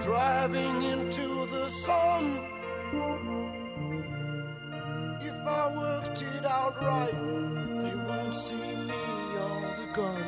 driving 0.00 0.82
into 0.82 1.46
the 1.46 1.68
sun. 1.68 2.44
If 5.20 5.46
I 5.46 5.72
worked 5.76 6.20
it 6.20 6.44
out 6.44 6.82
right, 6.82 7.14
they 7.84 7.94
won't 7.94 8.34
see 8.34 8.74
me 8.74 9.36
or 9.38 9.76
the 9.78 9.86
gun. 9.94 10.24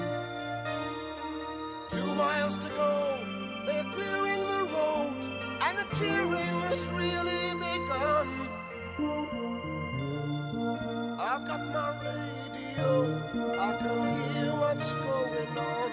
Two 1.90 2.14
miles 2.14 2.56
to 2.58 2.68
go, 2.68 3.18
they're 3.66 3.90
clearing 3.92 4.46
the 4.46 4.61
the 5.90 5.96
cheering 5.96 6.60
has 6.62 6.86
really 6.88 7.54
begun. 7.54 8.48
I've 11.18 11.46
got 11.46 11.72
my 11.72 11.90
radio, 12.04 13.22
I 13.58 13.60
can 13.78 14.34
hear 14.34 14.52
what's 14.54 14.92
going 14.92 15.58
on. 15.58 15.90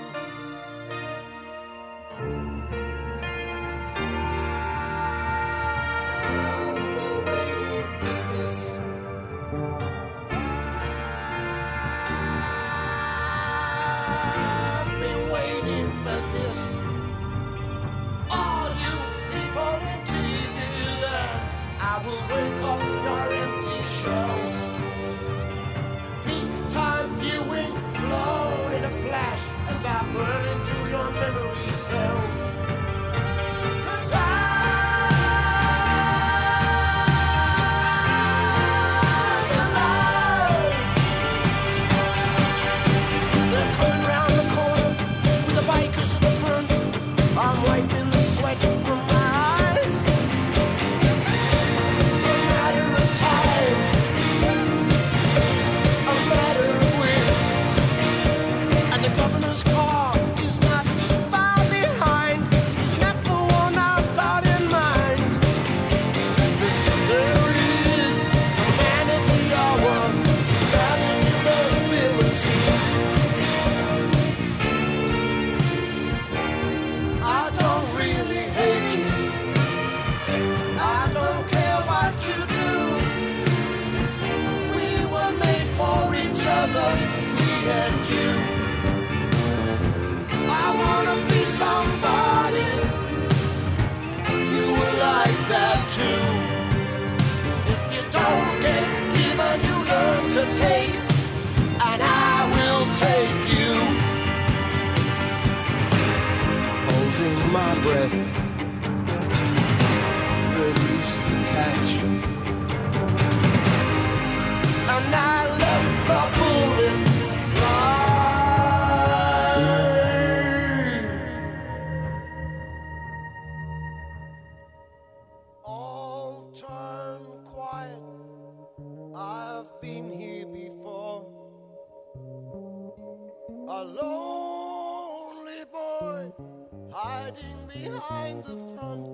Behind 137.74 138.44
the 138.46 138.58
front 138.76 139.09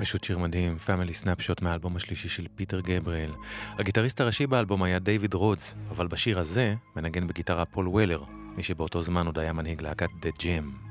פשוט 0.00 0.24
שיר 0.24 0.38
מדהים, 0.38 0.78
Family 0.78 1.14
Snapshot 1.14 1.62
מהאלבום 1.62 1.96
השלישי 1.96 2.28
של 2.28 2.46
פיטר 2.54 2.80
גבריאל. 2.80 3.30
הגיטריסט 3.78 4.20
הראשי 4.20 4.46
באלבום 4.46 4.82
היה 4.82 4.98
דיוויד 4.98 5.34
רודס, 5.34 5.74
אבל 5.90 6.06
בשיר 6.06 6.38
הזה 6.38 6.74
מנגן 6.96 7.26
בגיטרה 7.26 7.64
פול 7.64 7.88
וולר, 7.88 8.22
מי 8.56 8.62
שבאותו 8.62 9.02
זמן 9.02 9.26
עוד 9.26 9.38
היה 9.38 9.52
מנהיג 9.52 9.82
להקת 9.82 10.08
דה 10.20 10.30
ג'ם. 10.44 10.89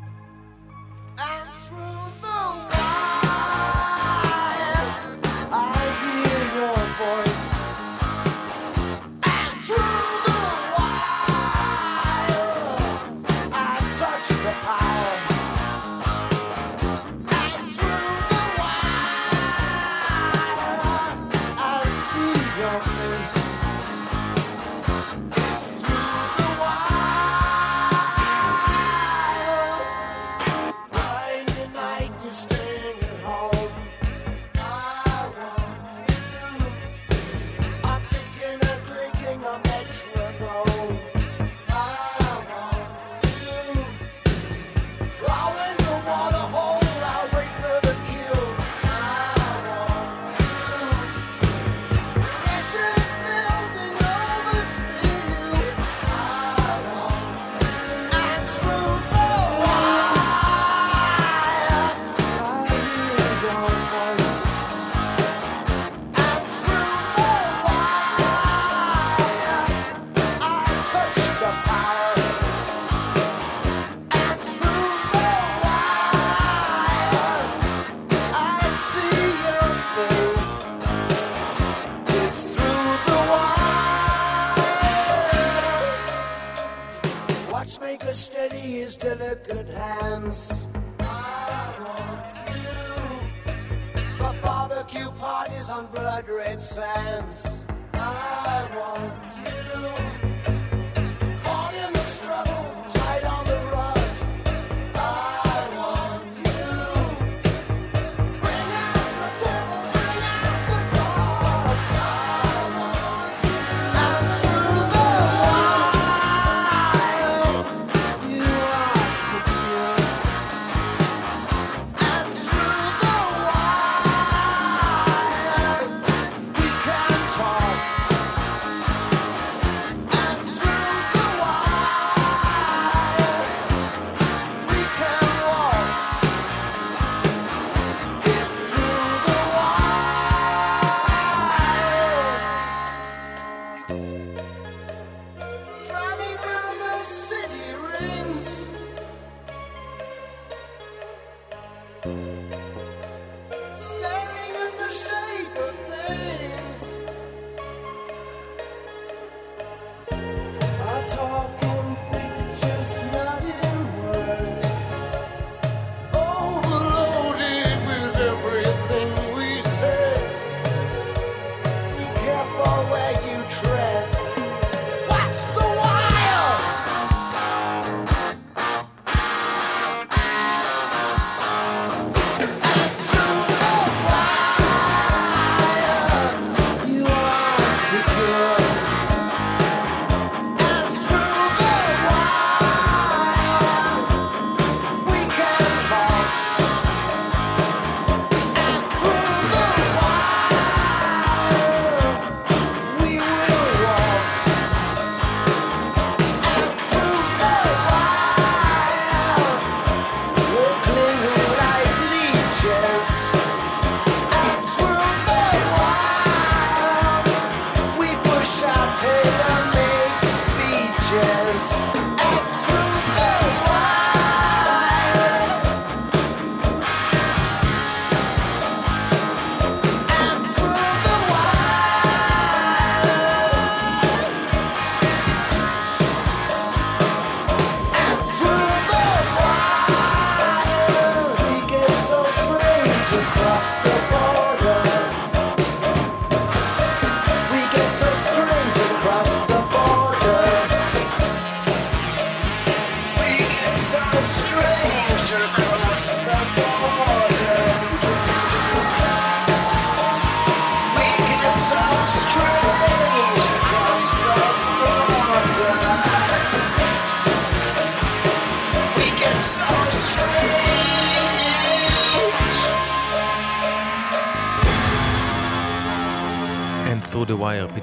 occupied 94.89 95.19
parties 95.19 95.69
on 95.69 95.85
blood 95.87 96.27
red 96.27 96.61
sands. 96.61 97.65
I 97.93 98.67
want 98.75 100.03
you. 100.03 100.08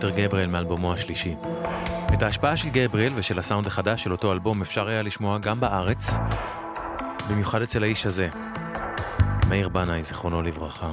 פיטר 0.07 0.21
גבריאל 0.21 0.47
מאלבומו 0.47 0.93
השלישי. 0.93 1.35
את 2.15 2.23
ההשפעה 2.23 2.57
של 2.57 2.69
גבריאל 2.69 3.13
ושל 3.17 3.39
הסאונד 3.39 3.67
החדש 3.67 4.03
של 4.05 4.13
אותו 4.13 4.33
אלבום 4.33 4.63
אפשר 4.63 4.89
היה 4.89 5.03
לשמוע 5.03 5.39
גם 5.39 5.61
בארץ, 5.61 6.11
במיוחד 7.31 7.63
אצל 7.63 7.83
האיש 7.83 8.07
הזה, 8.07 8.29
מאיר 9.49 9.69
בנאי, 9.69 10.03
זיכרונו 10.03 10.43
לברכה. 10.43 10.91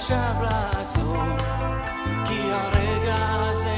עכשיו 0.00 0.34
לעצור, 0.42 1.16
כי 2.26 2.52
הרגע 2.52 3.14
הזה... 3.18 3.69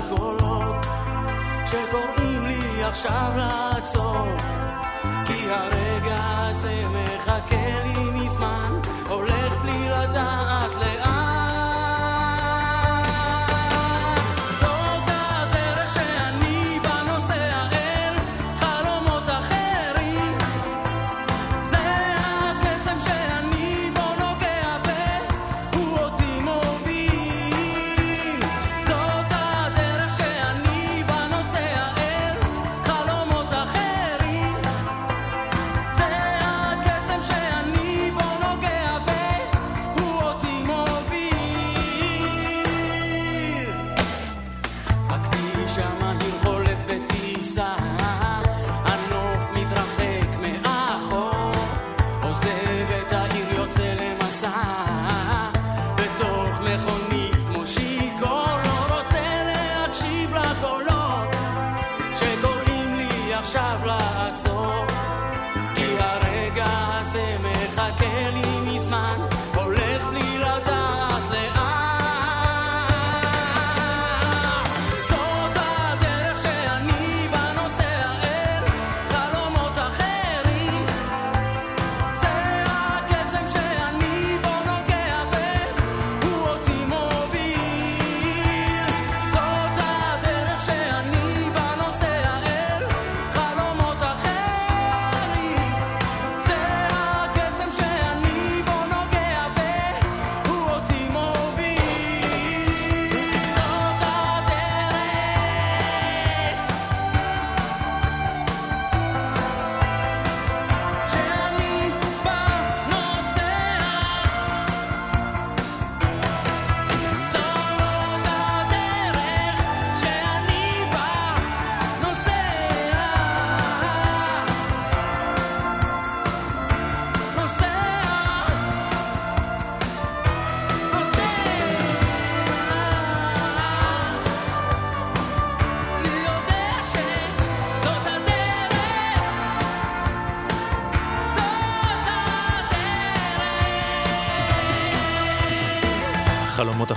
הקולות 0.00 0.86
שקוראים 1.66 2.44
לי 2.44 2.84
עכשיו 2.84 3.32
לעצור, 3.36 4.26
כי 5.26 5.50
הרגע 5.50 6.16
הזה 6.18 6.82
מחכה 6.88 7.84
לי. 7.84 8.09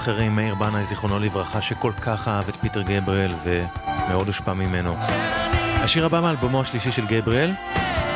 אחרים, 0.04 0.36
מאיר 0.36 0.56
בנאי, 0.56 0.86
זיכרונו 0.86 1.20
לברכה, 1.20 1.62
שכל 1.62 1.92
כך 2.02 2.28
אהב 2.28 2.48
את 2.50 2.56
פיטר 2.56 2.82
גבריאל 2.82 3.32
ומאוד 3.44 4.28
הושפע 4.28 4.54
ממנו. 4.54 4.96
השיר 5.84 6.06
הבא 6.06 6.22
מאלבומו 6.22 6.62
השלישי 6.62 6.92
של 6.92 7.06
גבריאל 7.06 7.52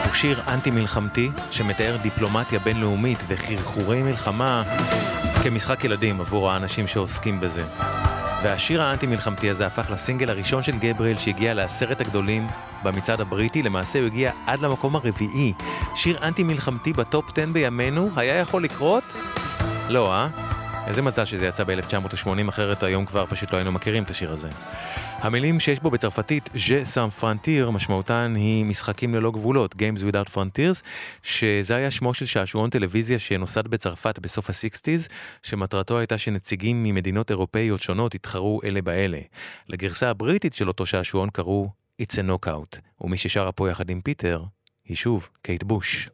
הוא 0.05 0.13
שיר 0.13 0.41
אנטי-מלחמתי 0.47 1.29
שמתאר 1.51 1.97
דיפלומטיה 2.01 2.59
בינלאומית 2.59 3.19
וחרחורי 3.27 4.03
מלחמה 4.03 4.63
כמשחק 5.43 5.83
ילדים 5.83 6.21
עבור 6.21 6.51
האנשים 6.51 6.87
שעוסקים 6.87 7.39
בזה. 7.39 7.63
והשיר 8.43 8.81
האנטי-מלחמתי 8.81 9.49
הזה 9.49 9.65
הפך 9.65 9.89
לסינגל 9.89 10.29
הראשון 10.29 10.63
של 10.63 10.77
גבריאל 10.79 11.17
שהגיע 11.17 11.53
לעשרת 11.53 12.01
הגדולים 12.01 12.47
במצעד 12.83 13.21
הבריטי, 13.21 13.63
למעשה 13.63 13.99
הוא 13.99 14.05
הגיע 14.05 14.31
עד 14.47 14.61
למקום 14.61 14.95
הרביעי. 14.95 15.53
שיר 15.95 16.17
אנטי-מלחמתי 16.27 16.93
בטופ 16.93 17.25
10 17.37 17.45
בימינו, 17.51 18.09
היה 18.15 18.35
יכול 18.35 18.63
לקרות? 18.63 19.15
לא, 19.89 20.13
אה? 20.13 20.46
איזה 20.87 21.01
מזל 21.01 21.25
שזה 21.25 21.47
יצא 21.47 21.63
ב-1980, 21.63 22.49
אחרת 22.49 22.83
היום 22.83 23.05
כבר 23.05 23.25
פשוט 23.29 23.51
לא 23.51 23.57
היינו 23.57 23.71
מכירים 23.71 24.03
את 24.03 24.09
השיר 24.09 24.31
הזה. 24.31 24.49
המילים 25.17 25.59
שיש 25.59 25.79
בו 25.79 25.89
בצרפתית, 25.89 26.49
Je 26.55 26.93
sans 26.93 27.21
frontier, 27.21 27.71
משמעותן 27.71 28.33
היא 28.35 28.65
משחקים 28.65 29.15
ללא 29.15 29.31
גבולות, 29.31 29.75
Games 29.75 30.11
Without 30.11 30.33
Frontiers, 30.33 30.83
שזה 31.23 31.75
היה 31.75 31.91
שמו 31.91 32.13
של 32.13 32.25
שעשועון 32.25 32.69
טלוויזיה 32.69 33.19
שנוסד 33.19 33.67
בצרפת 33.67 34.19
בסוף 34.19 34.49
ה-60's, 34.49 35.09
שמטרתו 35.43 35.99
הייתה 35.99 36.17
שנציגים 36.17 36.83
ממדינות 36.83 37.31
אירופאיות 37.31 37.81
שונות 37.81 38.15
יתחרו 38.15 38.61
אלה 38.63 38.81
באלה. 38.81 39.19
לגרסה 39.69 40.09
הבריטית 40.09 40.53
של 40.53 40.67
אותו 40.67 40.85
שעשועון 40.85 41.29
קראו 41.29 41.69
It's 42.01 42.15
a 42.15 42.29
Knockout, 42.29 42.79
ומי 43.01 43.17
ששרה 43.17 43.51
פה 43.51 43.69
יחד 43.69 43.89
עם 43.89 44.01
פיטר, 44.01 44.43
היא 44.85 44.97
שוב 44.97 45.29
קייט 45.41 45.63
בוש. 45.63 46.09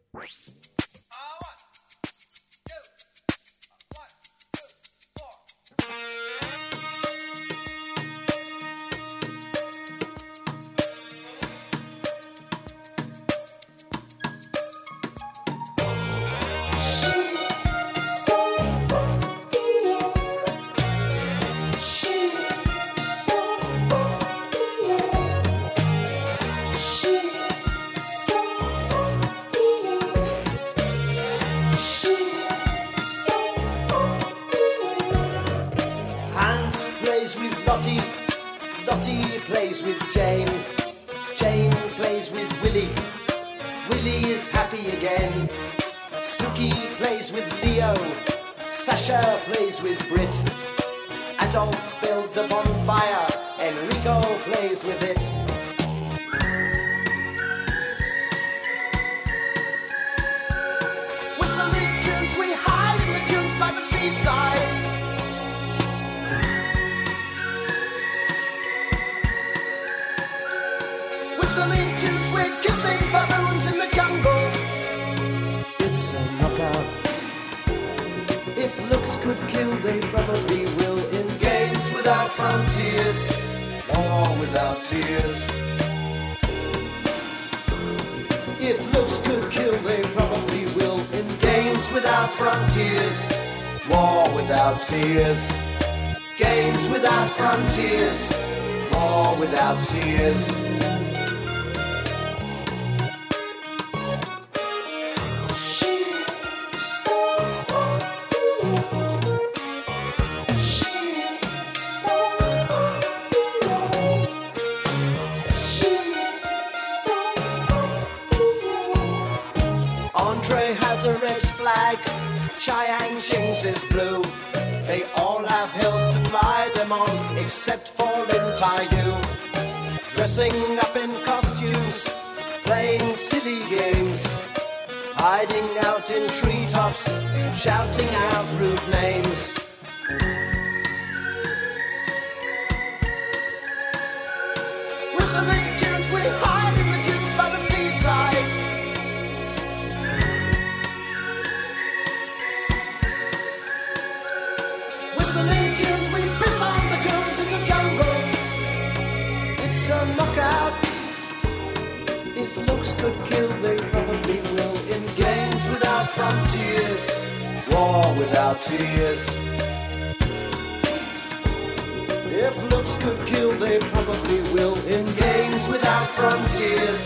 Could 173.04 173.26
kill, 173.26 173.52
they 173.66 173.78
probably 173.94 174.40
will. 174.54 174.76
In 174.96 175.06
games 175.28 175.64
without 175.74 176.08
frontiers. 176.18 177.02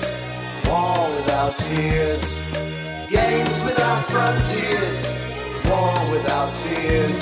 War 0.70 1.00
without 1.18 1.54
tears. 1.66 2.24
Games 3.18 3.58
without 3.68 4.02
frontiers. 4.14 4.98
War 5.70 5.98
without 6.14 6.52
tears. 6.64 7.20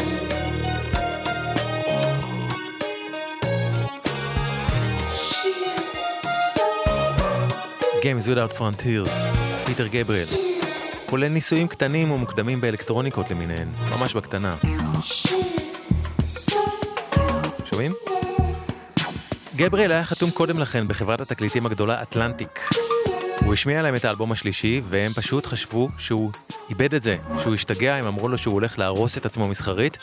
Games 8.05 8.27
Without 8.29 8.53
Frontiers, 8.59 9.13
פיטר 9.65 9.87
גבריאל. 9.87 10.27
כולל 11.05 11.27
ניסויים 11.27 11.67
קטנים 11.67 12.11
ומוקדמים 12.11 12.61
באלקטרוניקות 12.61 13.31
למיניהן, 13.31 13.67
ממש 13.89 14.13
בקטנה. 14.13 14.55
שומעים? 17.65 17.91
גבריאל 19.55 19.91
היה 19.91 20.03
חתום 20.03 20.31
קודם 20.31 20.59
לכן 20.59 20.87
בחברת 20.87 21.21
התקליטים 21.21 21.65
הגדולה 21.65 22.01
אטלנטיק. 22.01 22.69
הוא 23.45 23.53
השמיע 23.53 23.81
להם 23.81 23.95
את 23.95 24.05
האלבום 24.05 24.31
השלישי, 24.31 24.81
והם 24.89 25.13
פשוט 25.13 25.45
חשבו 25.45 25.89
שהוא 25.97 26.31
איבד 26.69 26.93
את 26.93 27.03
זה, 27.03 27.17
שהוא 27.41 27.53
השתגע, 27.53 27.95
הם 27.95 28.05
אמרו 28.05 28.29
לו 28.29 28.37
שהוא 28.37 28.53
הולך 28.53 28.79
להרוס 28.79 29.17
את 29.17 29.25
עצמו 29.25 29.47
מסחרית. 29.47 29.97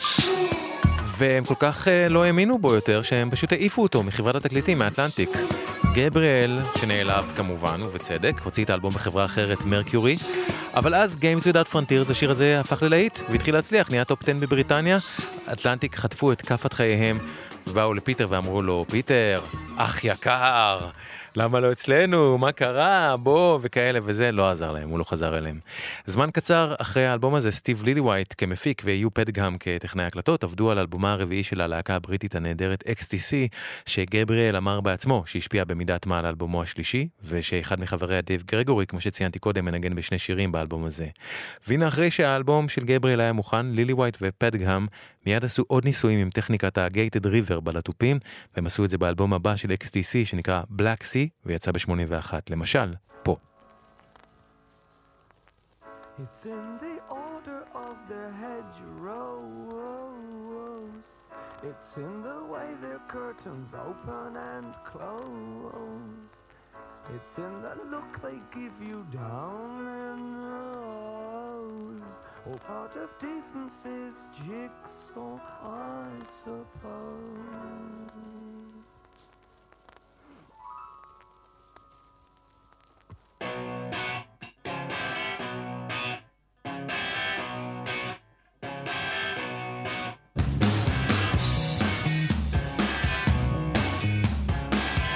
והם 1.17 1.43
כל 1.43 1.53
כך 1.59 1.87
אה, 1.87 2.09
לא 2.09 2.23
האמינו 2.23 2.59
בו 2.59 2.73
יותר, 2.73 3.01
שהם 3.01 3.31
פשוט 3.31 3.51
העיפו 3.51 3.81
אותו 3.81 4.03
מחברת 4.03 4.35
התקליטים, 4.35 4.79
מאטלנטיק. 4.79 5.29
גבריאל, 5.93 6.59
שנעלב 6.77 7.31
כמובן, 7.35 7.81
ובצדק, 7.83 8.41
הוציא 8.43 8.63
את 8.63 8.69
האלבום 8.69 8.93
בחברה 8.93 9.25
אחרת, 9.25 9.65
מרקיורי, 9.65 10.17
אבל 10.75 10.95
אז 10.95 11.17
Games 11.21 11.43
Without 11.43 11.73
Frontiers, 11.73 12.11
השיר 12.11 12.31
הזה 12.31 12.59
הפך 12.59 12.83
ללהיט, 12.83 13.19
והתחיל 13.29 13.55
להצליח, 13.55 13.89
נהיה 13.89 14.05
טופ 14.05 14.23
10 14.23 14.33
בבריטניה. 14.33 14.97
אטלנטיק 15.51 15.95
חטפו 15.95 16.31
את 16.31 16.41
כאפת 16.41 16.73
חייהם, 16.73 17.19
ובאו 17.67 17.93
לפיטר 17.93 18.27
ואמרו 18.29 18.61
לו, 18.61 18.85
פיטר, 18.89 19.41
אח 19.77 20.03
יקר, 20.03 20.79
למה 21.37 21.59
לא 21.59 21.71
אצלנו? 21.71 22.37
מה 22.37 22.51
קרה? 22.51 23.17
בוא, 23.17 23.59
וכאלה 23.61 23.99
וזה, 24.03 24.31
לא 24.31 24.49
עזר 24.49 24.71
להם, 24.71 24.89
הוא 24.89 24.99
לא 24.99 25.03
חזר 25.03 25.37
אליהם. 25.37 25.59
זמן 26.05 26.29
קצר 26.33 26.73
אחרי 26.77 27.05
האלבום 27.05 27.35
הזה, 27.35 27.51
סטיב 27.51 27.83
ליליווייט 27.83 28.33
כמפיק 28.37 28.81
ויו 28.85 29.13
פדג'ם 29.13 29.55
כטכנאי 29.59 30.05
הקלטות, 30.05 30.43
עבדו 30.43 30.71
על 30.71 30.77
אלבומה 30.77 31.13
הרביעי 31.13 31.43
של 31.43 31.61
הלהקה 31.61 31.95
הבריטית 31.95 32.35
הנהדרת 32.35 32.83
XTC, 32.87 33.33
שגבריאל 33.85 34.55
אמר 34.55 34.81
בעצמו 34.81 35.23
שהשפיע 35.25 35.63
במידת 35.63 36.05
מה 36.05 36.19
על 36.19 36.25
אלבומו 36.25 36.61
השלישי, 36.61 37.07
ושאחד 37.23 37.79
מחבריה 37.79 38.21
דייב 38.21 38.43
גרגורי, 38.51 38.85
כמו 38.85 38.99
שציינתי 38.99 39.39
קודם, 39.39 39.65
מנגן 39.65 39.95
בשני 39.95 40.19
שירים 40.19 40.51
באלבום 40.51 40.85
הזה. 40.85 41.07
והנה 41.67 41.87
אחרי 41.87 42.11
שהאלבום 42.11 42.69
של 42.69 42.81
גבריאל 42.85 43.19
היה 43.19 43.33
מוכן, 43.33 43.65
לילי 43.65 43.93
ווייט 43.93 44.17
ופדגם 44.21 44.87
מיד 45.25 45.45
עשו 45.45 45.63
עוד 45.67 45.85
ניסויים 45.85 46.19
עם 46.19 46.29
טכניקת 46.29 46.77
ה-Gated 46.77 47.25
River 47.25 47.59
בלטופים, 47.59 48.19
והם 48.55 48.65
עשו 48.65 48.85
את 48.85 48.89
זה 48.89 48.97
באלבום 48.97 49.33
הבא 49.33 49.55
של 49.55 49.71
XTC 49.71 50.25
שנקרא 50.25 50.61
Black 50.79 51.03
Sea, 51.03 51.22
ויצא 51.45 51.71
ב-81. 51.71 52.33
למשל, 52.49 52.93
פה. 53.23 53.35
It's 56.19 56.45
in 56.45 56.77
the 56.85 56.97
order 57.09 57.61
of 57.73 57.95
their 58.09 58.31
hedgerows. 58.43 59.73
It's 61.69 61.93
in 61.95 62.13
the 62.29 62.41
way 62.53 62.67
their 62.81 63.01
curtains 63.07 63.71
open 63.73 64.35
and 64.35 64.73
close. 64.91 66.29
It's 67.15 67.37
in 67.37 67.53
the 67.61 67.75
look 67.93 68.11
they 68.21 68.37
give 68.53 68.75
you 68.89 69.05
down 69.13 69.85
their 69.85 70.15
nose. 70.17 72.01
All 72.45 72.59
part 72.67 72.93
of 73.03 73.09
decency's 73.21 74.17
jigsaw, 74.45 75.37
I 75.63 76.09
suppose. 76.43 78.42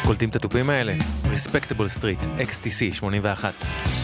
קולטים 0.07 0.29
את 0.29 0.35
התופים 0.35 0.69
האלה? 0.69 0.95
Respectable 1.23 1.99
Street, 1.99 2.41
XTC 2.41 2.93
81. 2.93 3.96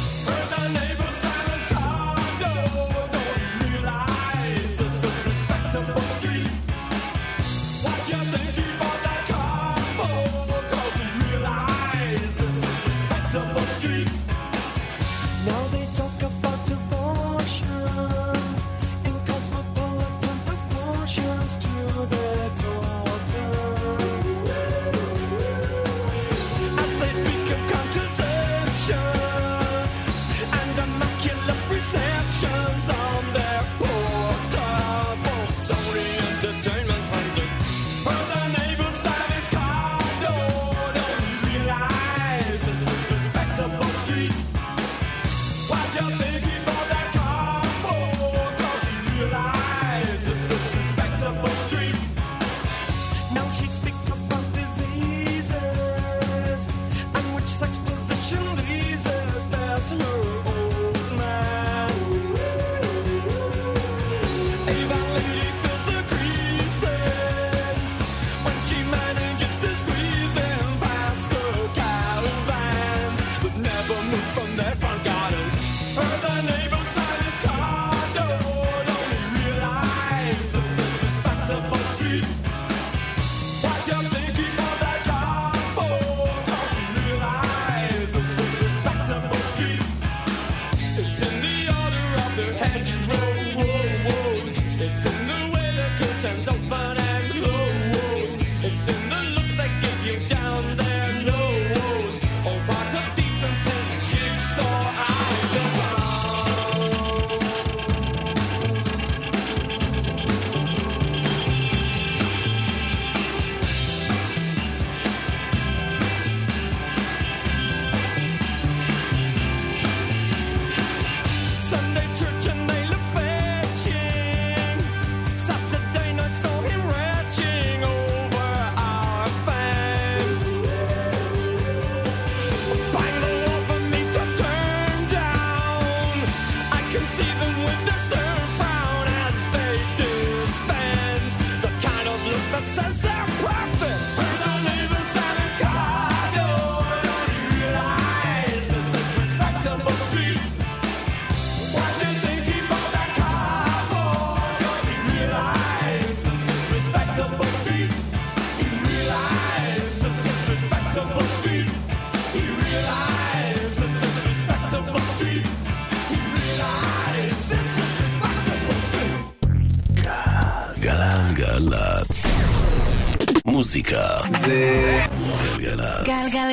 fathom 73.88 74.23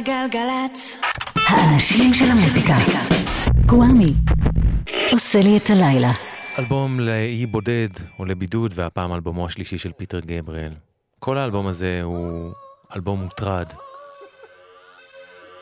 גלגלצ. 0.01 0.07
גלגלגלגלצ. 0.07 0.97
האנשים 1.49 2.15
של 2.15 2.25
המוזיקה. 2.25 2.75
קוואמי. 3.67 4.13
עושה 5.13 5.39
לי 5.43 5.57
את 5.57 5.71
הלילה. 5.71 6.11
אלבום 6.59 7.01
לאי 7.01 7.47
בודד 7.47 7.89
או 8.19 8.25
לבידוד, 8.25 8.73
והפעם 8.77 9.13
אלבומו 9.13 9.47
השלישי 9.47 9.79
של 9.79 9.93
פיטר 9.93 10.21
גבריאל. 10.21 10.73
כל 11.19 11.39
האלבום 11.39 11.67
הזה 11.67 12.01
הוא 12.03 12.53
אלבום 12.97 13.23
מוטרד. 13.23 13.67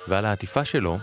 ועל 0.08 0.24
העטיפה 0.24 0.64
שלו 0.64 0.98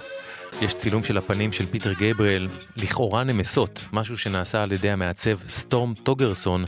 יש 0.62 0.76
צילום 0.76 1.04
של 1.04 1.18
הפנים 1.18 1.52
של 1.52 1.66
פיטר 1.66 1.94
גבריאל, 1.94 2.48
לכאורה 2.76 3.24
נמסות, 3.24 3.86
משהו 3.94 4.18
שנעשה 4.18 4.64
על 4.64 4.72
ידי 4.72 4.90
המעצב 4.90 5.38
סטורם 5.48 5.94
טוגרסון, 5.94 6.66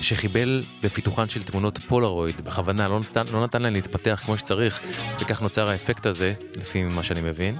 שחיבל 0.00 0.64
בפיתוחן 0.82 1.28
של 1.28 1.42
תמונות 1.42 1.78
פולרויד, 1.88 2.40
בכוונה, 2.40 2.88
לא 2.88 3.00
נתן, 3.00 3.26
לא 3.26 3.44
נתן 3.44 3.62
להן 3.62 3.72
להתפתח 3.72 4.22
כמו 4.24 4.38
שצריך, 4.38 4.80
וכך 5.20 5.42
נוצר 5.42 5.68
האפקט 5.68 6.06
הזה, 6.06 6.34
לפי 6.56 6.82
מה 6.82 7.02
שאני 7.02 7.20
מבין. 7.20 7.56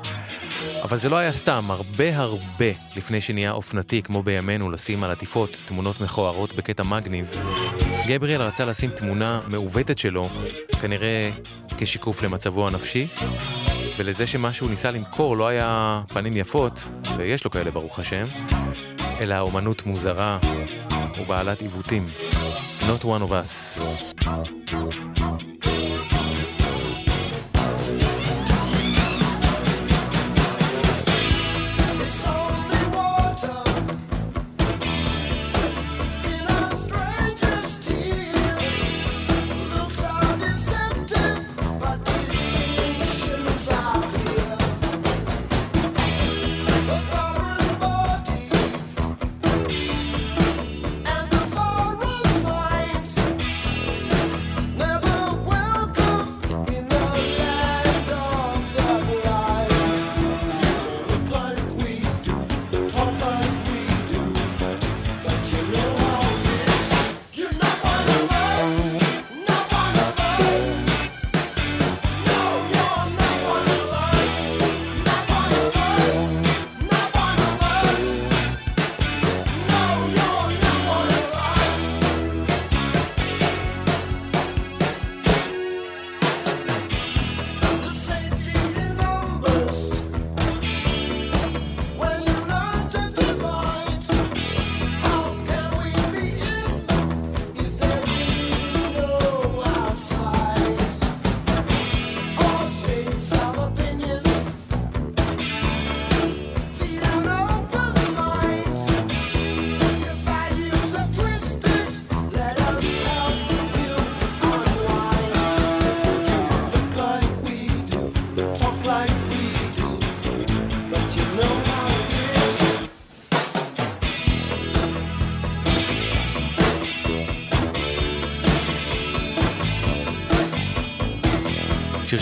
אבל 0.82 0.98
זה 0.98 1.08
לא 1.08 1.16
היה 1.16 1.32
סתם, 1.32 1.70
הרבה 1.70 2.16
הרבה 2.16 2.70
לפני 2.96 3.20
שנהיה 3.20 3.52
אופנתי, 3.52 4.02
כמו 4.02 4.22
בימינו, 4.22 4.70
לשים 4.70 5.04
על 5.04 5.10
עטיפות 5.10 5.62
תמונות 5.64 6.00
מכוערות 6.00 6.54
בקטע 6.54 6.82
מגניב, 6.82 7.30
גבריאל 8.06 8.42
רצה 8.42 8.64
לשים 8.64 8.90
תמונה 8.90 9.40
מעוותת 9.46 9.98
שלו, 9.98 10.28
כנראה 10.80 11.30
כשיקוף 11.78 12.22
למצבו 12.22 12.68
הנפשי, 12.68 13.08
ולזה 13.96 14.26
שמה 14.26 14.52
שהוא 14.52 14.70
ניסה 14.70 14.90
למכור 14.90 15.36
לא 15.36 15.48
היה 15.48 16.02
פנים 16.08 16.36
יפות, 16.36 16.84
ויש 17.16 17.44
לו 17.44 17.50
כאלה 17.50 17.70
ברוך 17.70 17.98
השם, 17.98 18.26
אלא 19.20 19.38
אומנות 19.40 19.86
מוזרה 19.86 20.38
ובעלת 21.20 21.60
עיוותים. 21.60 22.08
Not 22.80 23.04
one 23.04 23.22
of 23.22 23.30
us. 23.30 23.80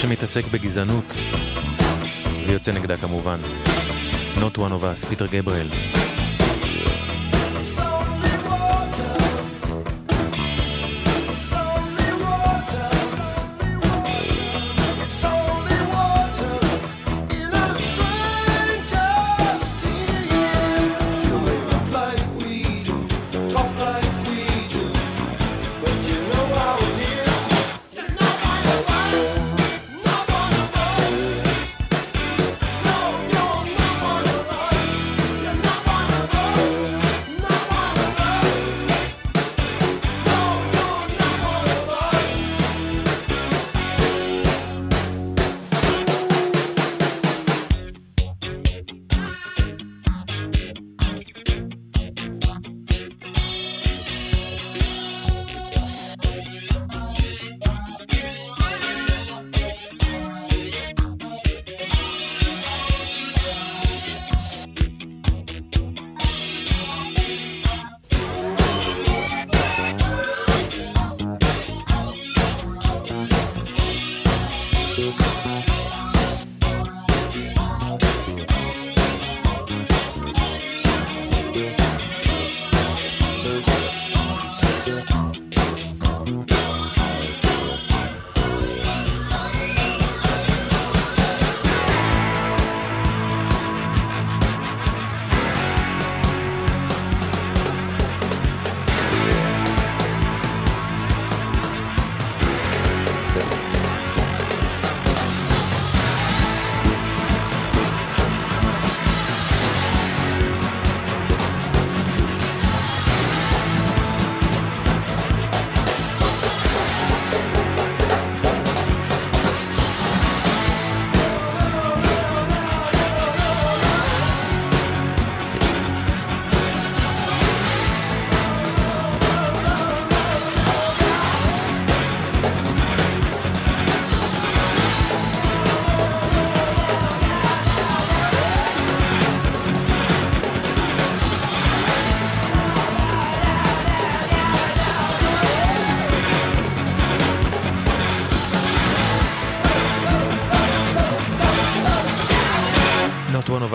שמתעסק 0.08 0.44
בגזענות, 0.46 1.14
ויוצא 2.46 2.72
נגדה 2.72 2.96
כמובן. 2.96 3.40
Not 4.36 4.56
one 4.56 4.72
of 4.72 5.04
us, 5.04 5.08
פיטר 5.08 5.26
גבריאל. 5.26 5.97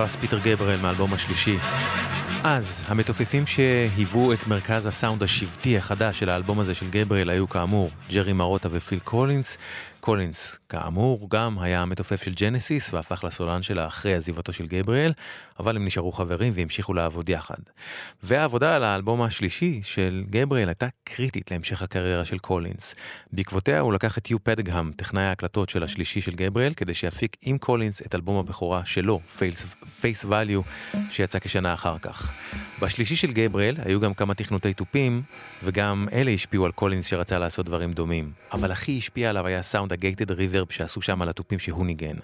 Us, 0.04 0.20
פיטר 0.20 0.40
גבריאל 0.40 0.80
מהאלבום 0.80 1.14
השלישי. 1.14 1.58
אז, 2.44 2.84
המתופפים 2.88 3.46
שהיוו 3.46 4.34
את 4.34 4.48
מרכז 4.48 4.86
הסאונד 4.86 5.24
השבטי 5.24 5.78
החדש 5.78 6.20
של 6.20 6.30
האלבום 6.30 6.60
הזה 6.60 6.74
של 6.74 6.90
גבריאל 6.90 7.30
היו 7.30 7.50
כאמור 7.50 7.90
ג'רי 8.12 8.34
מרוטה 8.34 8.70
ופיל 8.72 9.00
קולינס. 9.00 9.58
קולינס, 10.06 10.60
כאמור, 10.70 11.28
גם 11.30 11.60
היה 11.60 11.82
המתופף 11.82 12.24
של 12.24 12.34
ג'נסיס 12.34 12.94
והפך 12.94 13.24
לסולן 13.24 13.62
שלה 13.62 13.88
אחרי 13.88 14.14
עזיבתו 14.14 14.54
של 14.54 14.68
גבריאל, 14.68 15.14
אבל 15.60 15.76
הם 15.76 15.86
נשארו 15.86 16.12
חברים 16.12 16.54
והמשיכו 16.56 16.94
לעבוד 16.94 17.30
יחד. 17.30 17.58
והעבודה 18.24 18.76
על 18.76 18.84
האלבום 18.84 19.22
השלישי 19.22 19.82
של 19.84 20.24
גבריאל 20.30 20.68
הייתה 20.70 20.88
קריטית 21.04 21.52
להמשך 21.52 21.82
הקריירה 21.82 22.26
של 22.26 22.38
קולינס. 22.38 22.96
בעקבותיה 23.34 23.80
הוא 23.80 23.94
לקח 23.94 24.18
את 24.18 24.32
יו 24.32 24.44
פדג'ם, 24.44 24.92
טכנאי 24.96 25.24
ההקלטות 25.24 25.70
של 25.70 25.84
השלישי 25.84 26.22
של 26.22 26.32
גבריאל, 26.32 26.74
כדי 26.74 26.94
שיפיק 26.94 27.38
עם 27.42 27.58
קולינס 27.58 28.02
את 28.02 28.16
אלבום 28.16 28.38
הבכורה 28.38 28.86
שלו, 28.86 29.20
Face 30.02 30.26
Value, 30.30 30.98
שיצא 31.12 31.40
כשנה 31.40 31.74
אחר 31.74 31.98
כך. 31.98 32.32
בשלישי 32.82 33.16
של 33.16 33.32
גבריאל 33.32 33.76
היו 33.86 34.00
גם 34.00 34.14
כמה 34.14 34.34
תכנותי 34.34 34.74
תופים, 34.74 35.22
וגם 35.64 36.08
אלה 36.14 36.32
השפיעו 36.32 36.66
על 36.66 36.72
קולינס 36.72 37.06
שרצה 37.06 37.40
לעשות 37.40 37.66
דברים 37.66 37.92
דומים. 37.92 38.32
אבל 38.54 38.72
הכי 38.72 38.98
השפיע 38.98 39.30
עליו 39.30 39.48
היה 39.48 39.62
סאונד 39.62 39.93
ה 39.94 40.00
gated 40.00 40.32
reverb 40.32 40.68
שעשו 40.70 41.02
שם 41.02 41.22
על 41.22 41.30
התופים 41.30 41.60
שהוא 41.60 41.86
ניגן. 41.86 42.16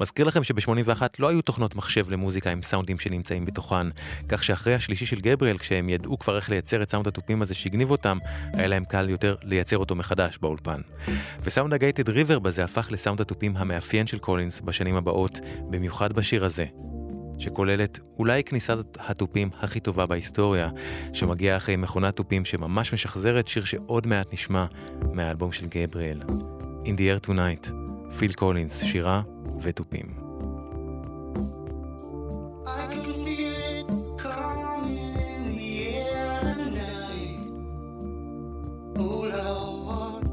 מזכיר 0.00 0.26
לכם 0.26 0.44
שב-81 0.44 1.02
לא 1.18 1.28
היו 1.28 1.42
תוכנות 1.42 1.74
מחשב 1.74 2.10
למוזיקה 2.10 2.50
עם 2.50 2.62
סאונדים 2.62 2.98
שנמצאים 2.98 3.44
בתוכן, 3.44 3.86
כך 4.28 4.44
שאחרי 4.44 4.74
השלישי 4.74 5.06
של 5.06 5.20
גבריאל, 5.20 5.58
כשהם 5.58 5.88
ידעו 5.88 6.18
כבר 6.18 6.36
איך 6.36 6.50
לייצר 6.50 6.82
את 6.82 6.90
סאונד 6.90 7.08
התופים 7.08 7.42
הזה 7.42 7.54
שהגניב 7.54 7.90
אותם, 7.90 8.18
היה 8.52 8.66
להם 8.66 8.84
קל 8.84 9.10
יותר 9.10 9.34
לייצר 9.42 9.78
אותו 9.78 9.94
מחדש 9.94 10.38
באולפן. 10.38 10.80
וסאונד 11.40 11.74
ה 11.74 11.80
gated 11.80 12.08
reverb 12.08 12.46
הזה 12.46 12.64
הפך 12.64 12.88
לסאונד 12.92 13.20
התופים 13.20 13.56
המאפיין 13.56 14.06
של 14.06 14.18
קולינס 14.18 14.60
בשנים 14.60 14.96
הבאות, 14.96 15.40
במיוחד 15.70 16.12
בשיר 16.12 16.44
הזה. 16.44 16.64
שכוללת 17.38 18.00
אולי 18.18 18.44
כניסת 18.44 18.78
התופים 18.98 19.50
הכי 19.60 19.80
טובה 19.80 20.06
בהיסטוריה, 20.06 20.70
שמגיעה 21.12 21.56
אחרי 21.56 21.76
מכונת 21.76 22.16
תופים 22.16 22.44
שממש 22.44 22.92
משחזרת 22.92 23.48
שיר 23.48 23.64
שעוד 23.64 24.06
מעט 24.06 24.32
נשמע 24.32 24.66
מהאלבום 25.12 25.52
של 25.52 25.66
גבריאל. 25.66 26.22
In 26.85 26.95
the 26.95 27.09
Air 27.09 27.19
Tonight, 27.19 27.71
פיל 28.17 28.33
קולינס, 28.33 28.83
שירה 28.83 29.21
ותופים. 29.61 30.07
I 32.65 32.83
can 32.91 33.05
feel 33.23 33.57
it 33.77 33.87
coming 34.17 35.13
in 35.29 35.41
the 35.51 35.67
air 35.95 36.55
tonight. 36.59 37.41
Oh 39.03 39.19
Lord, 39.35 40.23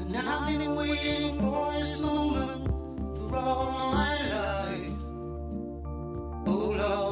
and 0.00 0.14
I've 0.16 0.58
been 0.58 0.74
waiting 0.82 1.38
for 1.42 1.62
this 1.76 1.92
moment 2.04 2.62
for 3.30 3.36
all 3.36 3.92
my 3.98 4.14
life. 4.34 4.96
Oh 6.52 6.66
Lord, 6.80 7.07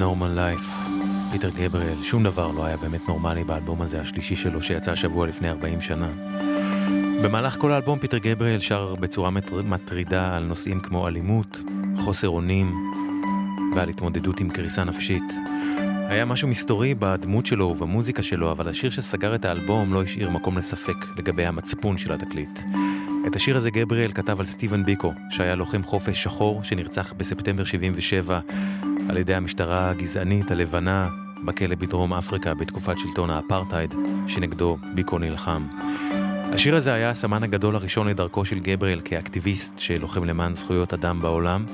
Normal 0.00 0.38
Life, 0.38 0.90
פיטר 1.32 1.50
גבריאל, 1.50 2.02
שום 2.02 2.22
דבר 2.22 2.52
לא 2.52 2.64
היה 2.64 2.76
באמת 2.76 3.08
נורמלי 3.08 3.44
באלבום 3.44 3.82
הזה 3.82 4.00
השלישי 4.00 4.36
שלו 4.36 4.62
שיצא 4.62 4.92
השבוע 4.92 5.26
לפני 5.26 5.50
40 5.50 5.80
שנה. 5.80 6.08
במהלך 7.22 7.56
כל 7.60 7.72
האלבום 7.72 7.98
פיטר 7.98 8.18
גבריאל 8.18 8.60
שר 8.60 8.94
בצורה 8.94 9.30
מטר- 9.30 9.62
מטרידה 9.62 10.36
על 10.36 10.44
נושאים 10.44 10.80
כמו 10.80 11.08
אלימות, 11.08 11.62
חוסר 11.98 12.28
אונים 12.28 12.74
ועל 13.74 13.88
התמודדות 13.88 14.40
עם 14.40 14.50
קריסה 14.50 14.84
נפשית. 14.84 15.32
היה 16.08 16.24
משהו 16.24 16.48
מסתורי 16.48 16.94
בדמות 16.94 17.46
שלו 17.46 17.66
ובמוזיקה 17.66 18.22
שלו, 18.22 18.52
אבל 18.52 18.68
השיר 18.68 18.90
שסגר 18.90 19.34
את 19.34 19.44
האלבום 19.44 19.94
לא 19.94 20.02
השאיר 20.02 20.30
מקום 20.30 20.58
לספק 20.58 21.06
לגבי 21.18 21.46
המצפון 21.46 21.98
של 21.98 22.12
התקליט. 22.12 22.60
את 23.26 23.36
השיר 23.36 23.56
הזה 23.56 23.70
גבריאל 23.70 24.12
כתב 24.12 24.40
על 24.40 24.46
סטיבן 24.46 24.84
ביקו, 24.84 25.12
שהיה 25.30 25.54
לוחם 25.54 25.82
חופש 25.82 26.22
שחור 26.22 26.62
שנרצח 26.62 27.12
בספטמבר 27.16 27.64
77 27.64 28.40
על 29.16 29.20
ידי 29.20 29.34
המשטרה 29.34 29.90
הגזענית 29.90 30.50
הלבנה 30.50 31.08
בכלא 31.44 31.74
בדרום 31.74 32.14
אפריקה 32.14 32.54
בתקופת 32.54 32.98
שלטון 32.98 33.30
האפרטהייד 33.30 33.94
שנגדו 34.26 34.78
ביקו 34.94 35.18
נלחם. 35.18 35.66
השיר 36.52 36.76
הזה 36.76 36.92
היה 36.92 37.10
הסמן 37.10 37.42
הגדול 37.42 37.76
הראשון 37.76 38.08
לדרכו 38.08 38.44
של 38.44 38.58
גבריאל 38.58 39.00
כאקטיביסט 39.04 39.78
שלוחם 39.78 40.24
למען 40.24 40.54
זכויות 40.54 40.92
אדם 40.92 41.20
בעולם. 41.20 41.64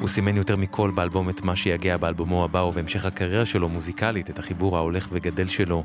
הוא 0.00 0.08
סימן 0.08 0.36
יותר 0.36 0.56
מכל 0.56 0.90
באלבום 0.90 1.28
את 1.28 1.42
מה 1.42 1.56
שיגיע 1.56 1.96
באלבומו 1.96 2.44
הבא 2.44 2.58
ובהמשך 2.58 3.04
הקריירה 3.04 3.44
שלו 3.44 3.68
מוזיקלית, 3.68 4.30
את 4.30 4.38
החיבור 4.38 4.76
ההולך 4.76 5.08
וגדל 5.12 5.46
שלו 5.46 5.84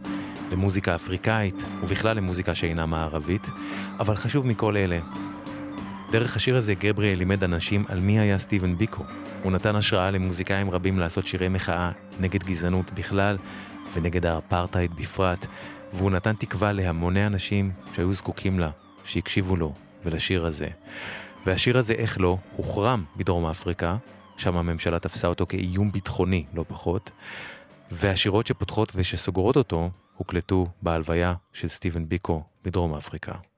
למוזיקה 0.51 0.95
אפריקאית 0.95 1.65
ובכלל 1.83 2.17
למוזיקה 2.17 2.55
שאינה 2.55 2.85
מערבית. 2.85 3.47
אבל 3.99 4.15
חשוב 4.15 4.47
מכל 4.47 4.77
אלה, 4.77 4.99
דרך 6.11 6.35
השיר 6.35 6.57
הזה 6.57 6.73
גבריאל 6.73 7.17
לימד 7.17 7.43
אנשים 7.43 7.85
על 7.87 7.99
מי 7.99 8.19
היה 8.19 8.37
סטיבן 8.37 8.77
ביקו. 8.77 9.03
הוא 9.43 9.51
נתן 9.51 9.76
השראה 9.76 10.11
למוזיקאים 10.11 10.72
רבים 10.72 10.99
לעשות 10.99 11.26
שירי 11.26 11.49
מחאה 11.49 11.91
נגד 12.19 12.43
גזענות 12.43 12.91
בכלל 12.91 13.38
ונגד 13.93 14.26
האפרטהייד 14.26 14.95
בפרט, 14.95 15.45
והוא 15.93 16.11
נתן 16.11 16.34
תקווה 16.34 16.72
להמוני 16.72 17.27
אנשים 17.27 17.72
שהיו 17.95 18.13
זקוקים 18.13 18.59
לה, 18.59 18.69
שהקשיבו 19.03 19.55
לו 19.55 19.73
ולשיר 20.05 20.45
הזה. 20.45 20.68
והשיר 21.45 21.77
הזה, 21.77 21.93
איך 21.93 22.19
לא, 22.19 22.38
הוחרם 22.55 23.03
בדרום 23.18 23.45
אפריקה, 23.45 23.97
שם 24.38 24.57
הממשלה 24.57 24.99
תפסה 24.99 25.27
אותו 25.27 25.45
כאיום 25.45 25.91
ביטחוני, 25.91 26.45
לא 26.53 26.65
פחות, 26.68 27.11
והשירות 27.91 28.47
שפותחות 28.47 28.91
ושסוגרות 28.95 29.55
אותו 29.57 29.89
הוקלטו 30.15 30.68
בהלוויה 30.81 31.34
של 31.53 31.68
סטיבן 31.68 32.09
ביקו 32.09 32.43
בדרום 32.63 32.93
אפריקה. 32.93 33.50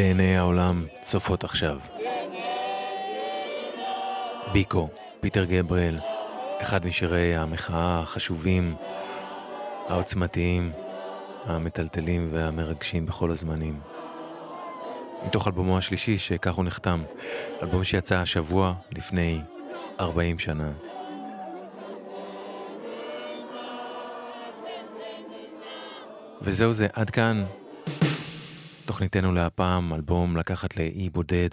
ועיני 0.00 0.36
העולם 0.36 0.86
צופות 1.02 1.44
עכשיו. 1.44 1.78
ביקו, 4.52 4.88
פיטר 5.20 5.44
גבריאל, 5.44 5.98
אחד 6.62 6.86
משירי 6.86 7.36
המחאה 7.36 8.00
החשובים, 8.00 8.74
העוצמתיים, 9.88 10.72
המטלטלים 11.44 12.28
והמרגשים 12.32 13.06
בכל 13.06 13.30
הזמנים. 13.30 13.80
מתוך 15.26 15.46
אלבומו 15.46 15.78
השלישי, 15.78 16.18
שכך 16.18 16.54
הוא 16.54 16.64
נחתם, 16.64 17.02
אלבום 17.62 17.84
שיצא 17.84 18.16
השבוע 18.16 18.74
לפני 18.92 19.40
40 20.00 20.38
שנה. 20.38 20.70
וזהו 26.42 26.72
זה, 26.72 26.86
עד 26.92 27.10
כאן 27.10 27.44
תוכניתנו 28.90 29.32
להפעם, 29.32 29.94
אלבום 29.94 30.36
לקחת 30.36 30.76
לאי 30.76 31.10
בודד 31.10 31.48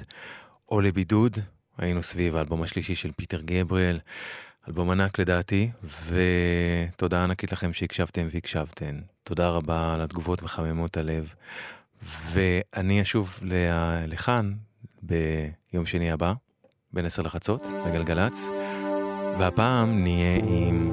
או 0.70 0.82
לבידוד. 0.82 1.38
היינו 1.78 2.04
סביב 2.04 2.36
האלבום 2.36 2.64
השלישי 2.64 2.96
של 2.96 3.12
פיטר 3.12 3.42
גבריאל, 3.42 4.00
אלבום 4.68 4.90
ענק 4.90 5.20
לדעתי, 5.20 5.70
ותודה 6.08 7.24
ענקית 7.24 7.52
לכם 7.52 7.74
שהקשבתם 7.74 8.28
והקשבתן. 8.32 9.00
תודה 9.24 9.50
רבה 9.50 9.94
על 9.94 10.02
התגובות 10.02 10.42
מחממות 10.42 10.98
הלב, 10.98 11.34
ואני 12.32 13.02
אשוב 13.02 13.40
לכאן 14.08 14.54
ביום 15.02 15.86
שני 15.86 16.12
הבא, 16.12 16.34
בין 16.94 17.06
עשר 17.06 17.22
לחצות, 17.22 17.64
בגלגלצ, 17.86 18.48
והפעם 19.40 20.04
נהיה 20.04 20.40
עם 20.44 20.92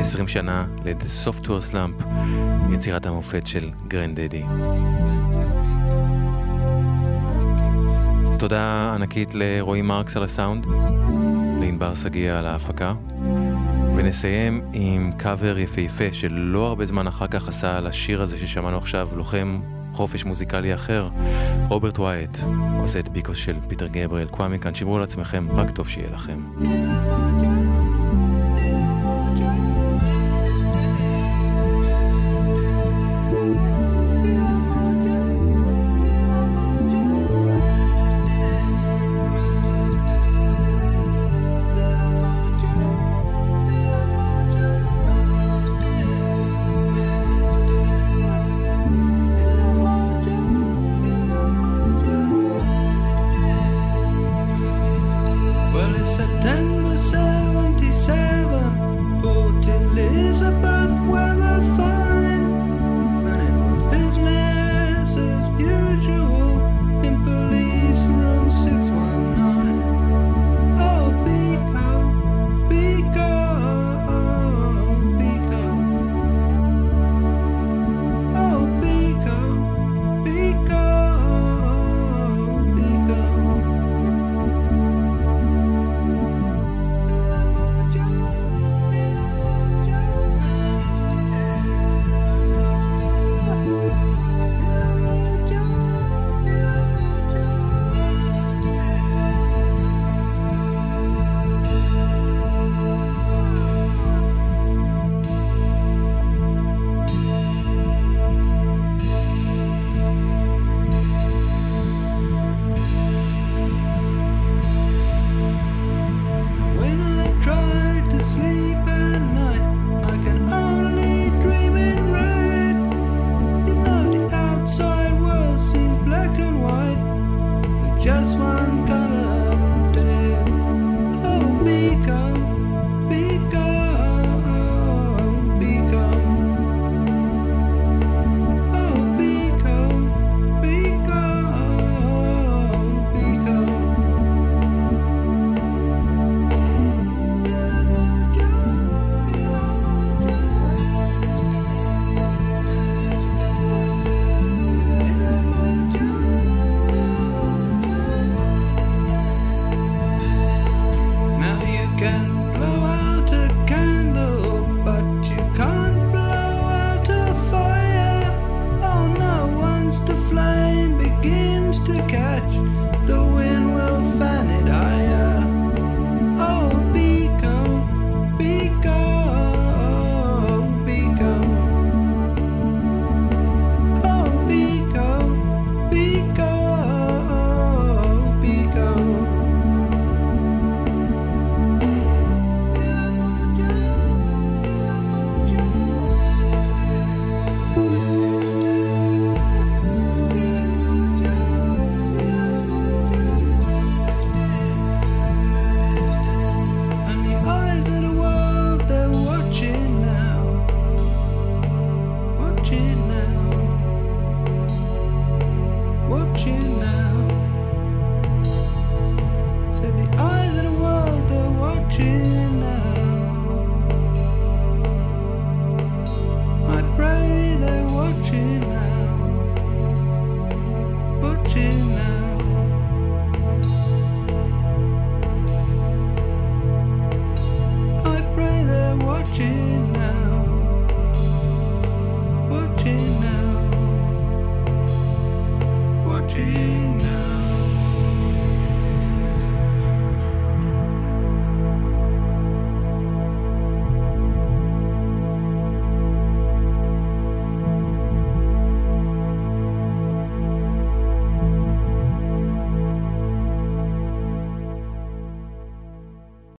20 0.00 0.28
שנה 0.28 0.66
ל- 0.84 1.01
The 1.01 1.26
Sophtware 1.26 1.72
Slump, 1.72 2.04
יצירת 2.74 3.06
המופת 3.06 3.46
של 3.46 3.70
גרנדדי. 3.88 4.42
תודה 8.38 8.92
ענקית 8.94 9.34
לרועי 9.34 9.82
מרקס 9.82 10.16
על 10.16 10.22
הסאונד, 10.22 10.66
לענבר 11.60 11.94
שגיא 11.94 12.32
על 12.32 12.46
ההפקה, 12.46 12.94
ונסיים 13.96 14.60
עם 14.72 15.12
קאבר 15.16 15.58
יפהפה 15.58 16.12
שלא 16.12 16.66
הרבה 16.66 16.86
זמן 16.86 17.06
אחר 17.06 17.26
כך 17.26 17.48
עשה 17.48 17.76
על 17.76 17.86
השיר 17.86 18.22
הזה 18.22 18.38
ששמענו 18.38 18.78
עכשיו, 18.78 19.08
לוחם 19.16 19.60
חופש 19.92 20.24
מוזיקלי 20.24 20.74
אחר, 20.74 21.08
רוברט 21.68 21.98
וויאט, 21.98 22.38
עושה 22.80 22.98
את 22.98 23.08
ביקו 23.08 23.36
של 23.36 23.56
פיטר 23.68 23.86
גבריאל, 23.86 24.28
קוואמי 24.28 24.58
כאן, 24.58 24.74
שמרו 24.74 24.96
על 24.96 25.02
עצמכם, 25.02 25.46
רק 25.50 25.70
טוב 25.70 25.88
שיהיה 25.88 26.10
לכם. 26.10 26.40